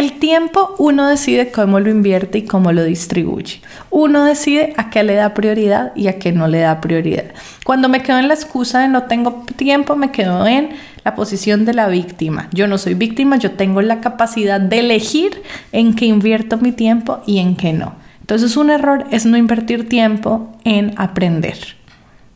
El 0.01 0.13
tiempo 0.13 0.75
uno 0.79 1.07
decide 1.07 1.51
cómo 1.51 1.79
lo 1.79 1.91
invierte 1.91 2.39
y 2.39 2.47
cómo 2.47 2.73
lo 2.73 2.85
distribuye. 2.85 3.61
Uno 3.91 4.25
decide 4.25 4.73
a 4.79 4.89
qué 4.89 5.03
le 5.03 5.13
da 5.13 5.35
prioridad 5.35 5.93
y 5.95 6.09
a 6.09 6.19
qué 6.19 6.33
no 6.33 6.49
le 6.49 6.61
da 6.61 6.81
prioridad. 6.81 7.27
Cuando 7.67 7.91
me 7.91 8.03
quedo 8.03 8.19
en 8.19 8.29
la 8.29 8.33
excusa 8.33 8.81
de 8.81 8.89
no 8.89 9.03
tengo 9.03 9.45
tiempo, 9.57 9.97
me 9.97 10.11
quedo 10.11 10.47
en 10.47 10.71
la 11.05 11.15
posición 11.15 11.67
de 11.67 11.75
la 11.75 11.89
víctima. 11.89 12.49
Yo 12.51 12.67
no 12.67 12.79
soy 12.79 12.95
víctima, 12.95 13.37
yo 13.37 13.51
tengo 13.51 13.83
la 13.83 14.01
capacidad 14.01 14.59
de 14.59 14.79
elegir 14.79 15.43
en 15.71 15.95
qué 15.95 16.07
invierto 16.07 16.57
mi 16.57 16.73
tiempo 16.73 17.21
y 17.27 17.39
en 17.39 17.55
qué 17.55 17.75
no. 17.75 17.95
Entonces 18.23 18.57
un 18.57 18.71
error 18.71 19.05
es 19.11 19.27
no 19.27 19.37
invertir 19.37 19.87
tiempo 19.87 20.51
en 20.65 20.95
aprender. 20.97 21.59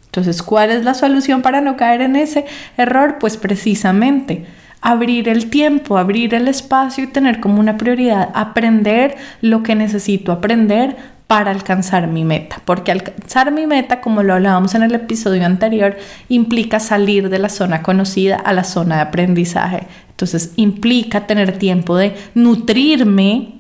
Entonces, 0.05 0.43
¿cuál 0.43 0.71
es 0.71 0.85
la 0.85 0.93
solución 0.93 1.41
para 1.41 1.63
no 1.63 1.79
caer 1.79 2.03
en 2.03 2.15
ese 2.17 2.45
error? 2.77 3.17
Pues 3.19 3.39
precisamente 3.39 4.45
abrir 4.85 5.31
el 5.31 5.49
tiempo, 5.49 5.97
abrir 5.97 6.35
el 6.35 6.47
espacio 6.47 7.03
y 7.03 7.07
tener 7.07 7.41
como 7.41 7.59
una 7.59 7.79
prioridad 7.79 8.29
aprender 8.35 9.17
lo 9.41 9.63
que 9.63 9.75
necesito 9.75 10.31
aprender 10.31 10.95
para 11.27 11.51
alcanzar 11.51 12.07
mi 12.07 12.23
meta, 12.23 12.61
porque 12.67 12.93
alcanzar 12.93 13.51
mi 13.51 13.67
meta, 13.67 14.03
como 14.03 14.23
lo 14.23 14.35
hablábamos 14.35 14.75
en 14.75 14.83
el 14.83 14.95
episodio 14.95 15.47
anterior, 15.47 15.97
implica 16.29 16.81
salir 16.81 17.31
de 17.31 17.39
la 17.39 17.49
zona 17.49 17.83
conocida 17.83 18.37
a 18.37 18.53
la 18.53 18.63
zona 18.63 18.97
de 18.97 19.03
aprendizaje. 19.03 19.87
Entonces 20.11 20.53
implica 20.57 21.27
tener 21.27 21.57
tiempo 21.57 21.97
de 21.97 22.15
nutrirme 22.35 23.55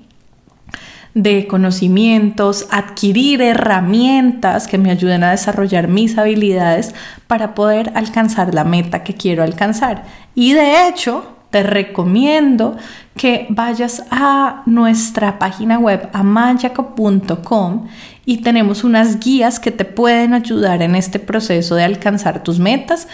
de 1.15 1.47
conocimientos, 1.47 2.67
adquirir 2.71 3.41
herramientas 3.41 4.67
que 4.67 4.79
me 4.79 4.91
ayuden 4.91 5.23
a 5.23 5.31
desarrollar 5.31 5.87
mis 5.87 6.19
habilidades 6.19 6.93
para 7.29 7.55
poder 7.55 7.93
alcanzar 7.95 8.53
la 8.53 8.65
meta 8.65 9.05
que 9.05 9.15
quiero 9.15 9.45
alcanzar. 9.45 10.05
Y 10.35 10.53
de 10.53 10.89
hecho, 10.89 11.25
te 11.51 11.63
recomiendo 11.63 12.77
que 13.17 13.47
vayas 13.49 14.03
a 14.11 14.63
nuestra 14.67 15.39
página 15.39 15.79
web 15.79 16.09
amayaco.com 16.13 17.87
y 18.25 18.39
tenemos 18.39 18.83
unas 18.83 19.21
guías 19.21 19.61
que 19.61 19.71
te 19.71 19.85
pueden 19.85 20.35
ayudar 20.35 20.83
en 20.83 20.97
este 20.97 21.21
proceso 21.21 21.77
de 21.77 21.85
alcanzar 21.85 22.43
tus 22.43 22.59
metas 22.59 23.07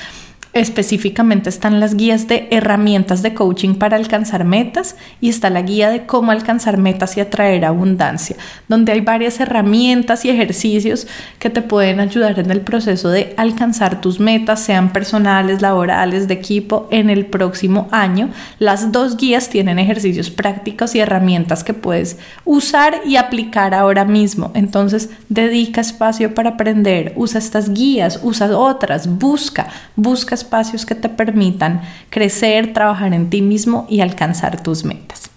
Específicamente 0.52 1.48
están 1.48 1.78
las 1.78 1.94
guías 1.94 2.26
de 2.26 2.48
herramientas 2.50 3.22
de 3.22 3.34
coaching 3.34 3.74
para 3.76 3.96
alcanzar 3.96 4.44
metas 4.44 4.96
y 5.20 5.28
está 5.28 5.48
la 5.48 5.62
guía 5.62 5.90
de 5.90 6.06
cómo 6.06 6.32
alcanzar 6.32 6.76
metas 6.76 7.16
y 7.16 7.20
atraer 7.20 7.64
abundancia, 7.64 8.34
donde 8.66 8.90
hay 8.90 9.00
varias 9.00 9.38
herramientas 9.38 10.24
y 10.24 10.30
ejercicios 10.30 11.06
que 11.38 11.50
te 11.50 11.62
pueden 11.62 12.00
ayudar 12.00 12.40
en 12.40 12.50
el 12.50 12.62
proceso 12.62 13.10
de 13.10 13.32
alcanzar 13.36 14.00
tus 14.00 14.18
metas, 14.18 14.58
sean 14.58 14.92
personales, 14.92 15.62
laborales, 15.62 16.26
de 16.26 16.34
equipo, 16.34 16.88
en 16.90 17.10
el 17.10 17.26
próximo 17.26 17.86
año. 17.92 18.30
Las 18.58 18.90
dos 18.90 19.16
guías 19.16 19.50
tienen 19.50 19.78
ejercicios 19.78 20.30
prácticos 20.30 20.96
y 20.96 20.98
herramientas 20.98 21.62
que 21.62 21.74
puedes 21.74 22.18
usar 22.44 23.02
y 23.06 23.14
aplicar 23.14 23.72
ahora 23.72 24.04
mismo. 24.04 24.50
Entonces, 24.54 25.10
dedica 25.28 25.80
espacio 25.80 26.34
para 26.34 26.50
aprender, 26.50 27.12
usa 27.14 27.38
estas 27.38 27.72
guías, 27.72 28.18
usa 28.24 28.58
otras, 28.58 29.06
busca, 29.06 29.68
busca 29.94 30.39
espacios 30.42 30.86
que 30.86 30.94
te 30.94 31.08
permitan 31.08 31.82
crecer, 32.10 32.72
trabajar 32.72 33.14
en 33.14 33.30
ti 33.30 33.42
mismo 33.42 33.86
y 33.88 34.00
alcanzar 34.00 34.62
tus 34.62 34.84
metas. 34.84 35.30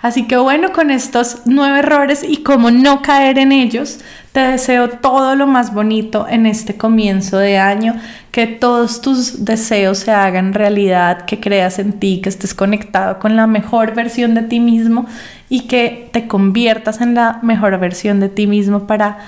Así 0.00 0.28
que 0.28 0.36
bueno, 0.36 0.72
con 0.72 0.92
estos 0.92 1.42
nueve 1.44 1.80
errores 1.80 2.22
y 2.22 2.44
cómo 2.44 2.70
no 2.70 3.02
caer 3.02 3.36
en 3.38 3.50
ellos, 3.50 3.98
te 4.30 4.40
deseo 4.40 4.90
todo 4.90 5.34
lo 5.34 5.48
más 5.48 5.74
bonito 5.74 6.26
en 6.28 6.46
este 6.46 6.76
comienzo 6.76 7.38
de 7.38 7.58
año, 7.58 7.96
que 8.30 8.46
todos 8.46 9.00
tus 9.00 9.44
deseos 9.44 9.98
se 9.98 10.12
hagan 10.12 10.54
realidad, 10.54 11.24
que 11.24 11.40
creas 11.40 11.80
en 11.80 11.94
ti, 11.94 12.20
que 12.22 12.28
estés 12.28 12.54
conectado 12.54 13.18
con 13.18 13.34
la 13.34 13.48
mejor 13.48 13.94
versión 13.94 14.34
de 14.34 14.42
ti 14.42 14.60
mismo 14.60 15.06
y 15.48 15.62
que 15.62 16.08
te 16.12 16.28
conviertas 16.28 17.00
en 17.00 17.16
la 17.16 17.40
mejor 17.42 17.76
versión 17.80 18.20
de 18.20 18.28
ti 18.28 18.46
mismo 18.46 18.86
para 18.86 19.18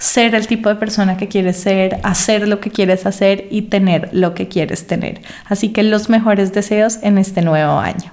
ser 0.00 0.34
el 0.34 0.46
tipo 0.46 0.70
de 0.70 0.76
persona 0.76 1.18
que 1.18 1.28
quieres 1.28 1.58
ser, 1.58 2.00
hacer 2.02 2.48
lo 2.48 2.58
que 2.58 2.70
quieres 2.70 3.04
hacer 3.04 3.46
y 3.50 3.62
tener 3.62 4.08
lo 4.12 4.34
que 4.34 4.48
quieres 4.48 4.86
tener. 4.86 5.20
Así 5.44 5.68
que 5.68 5.82
los 5.82 6.08
mejores 6.08 6.54
deseos 6.54 6.98
en 7.02 7.18
este 7.18 7.42
nuevo 7.42 7.78
año. 7.78 8.10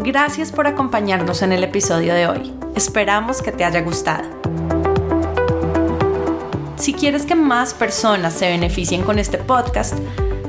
Gracias 0.00 0.50
por 0.50 0.66
acompañarnos 0.66 1.42
en 1.42 1.52
el 1.52 1.62
episodio 1.62 2.12
de 2.12 2.26
hoy. 2.26 2.52
Esperamos 2.74 3.40
que 3.40 3.52
te 3.52 3.64
haya 3.64 3.80
gustado. 3.82 4.24
Si 6.76 6.92
quieres 6.92 7.24
que 7.24 7.36
más 7.36 7.72
personas 7.72 8.34
se 8.34 8.48
beneficien 8.48 9.02
con 9.02 9.20
este 9.20 9.38
podcast, 9.38 9.94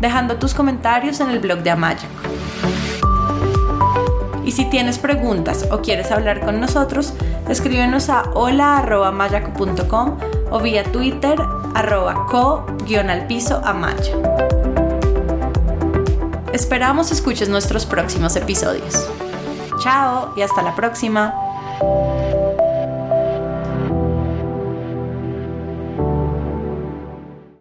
dejando 0.00 0.36
tus 0.36 0.54
comentarios 0.54 1.20
en 1.20 1.30
el 1.30 1.38
blog 1.38 1.58
de 1.60 1.70
Amayaco. 1.70 2.06
Y 4.44 4.52
si 4.52 4.64
tienes 4.66 4.98
preguntas 4.98 5.66
o 5.72 5.80
quieres 5.80 6.12
hablar 6.12 6.40
con 6.40 6.60
nosotros, 6.60 7.14
escríbenos 7.48 8.08
a 8.08 8.30
hola.mayaco.com 8.34 10.18
o 10.50 10.60
vía 10.60 10.84
Twitter 10.84 11.36
arroba 11.74 12.26
co-al 12.26 13.26
amaya. 13.64 14.12
Esperamos 16.52 17.10
escuches 17.10 17.48
nuestros 17.48 17.84
próximos 17.84 18.36
episodios. 18.36 19.10
Chao 19.82 20.32
y 20.36 20.42
hasta 20.42 20.62
la 20.62 20.74
próxima. 20.74 21.34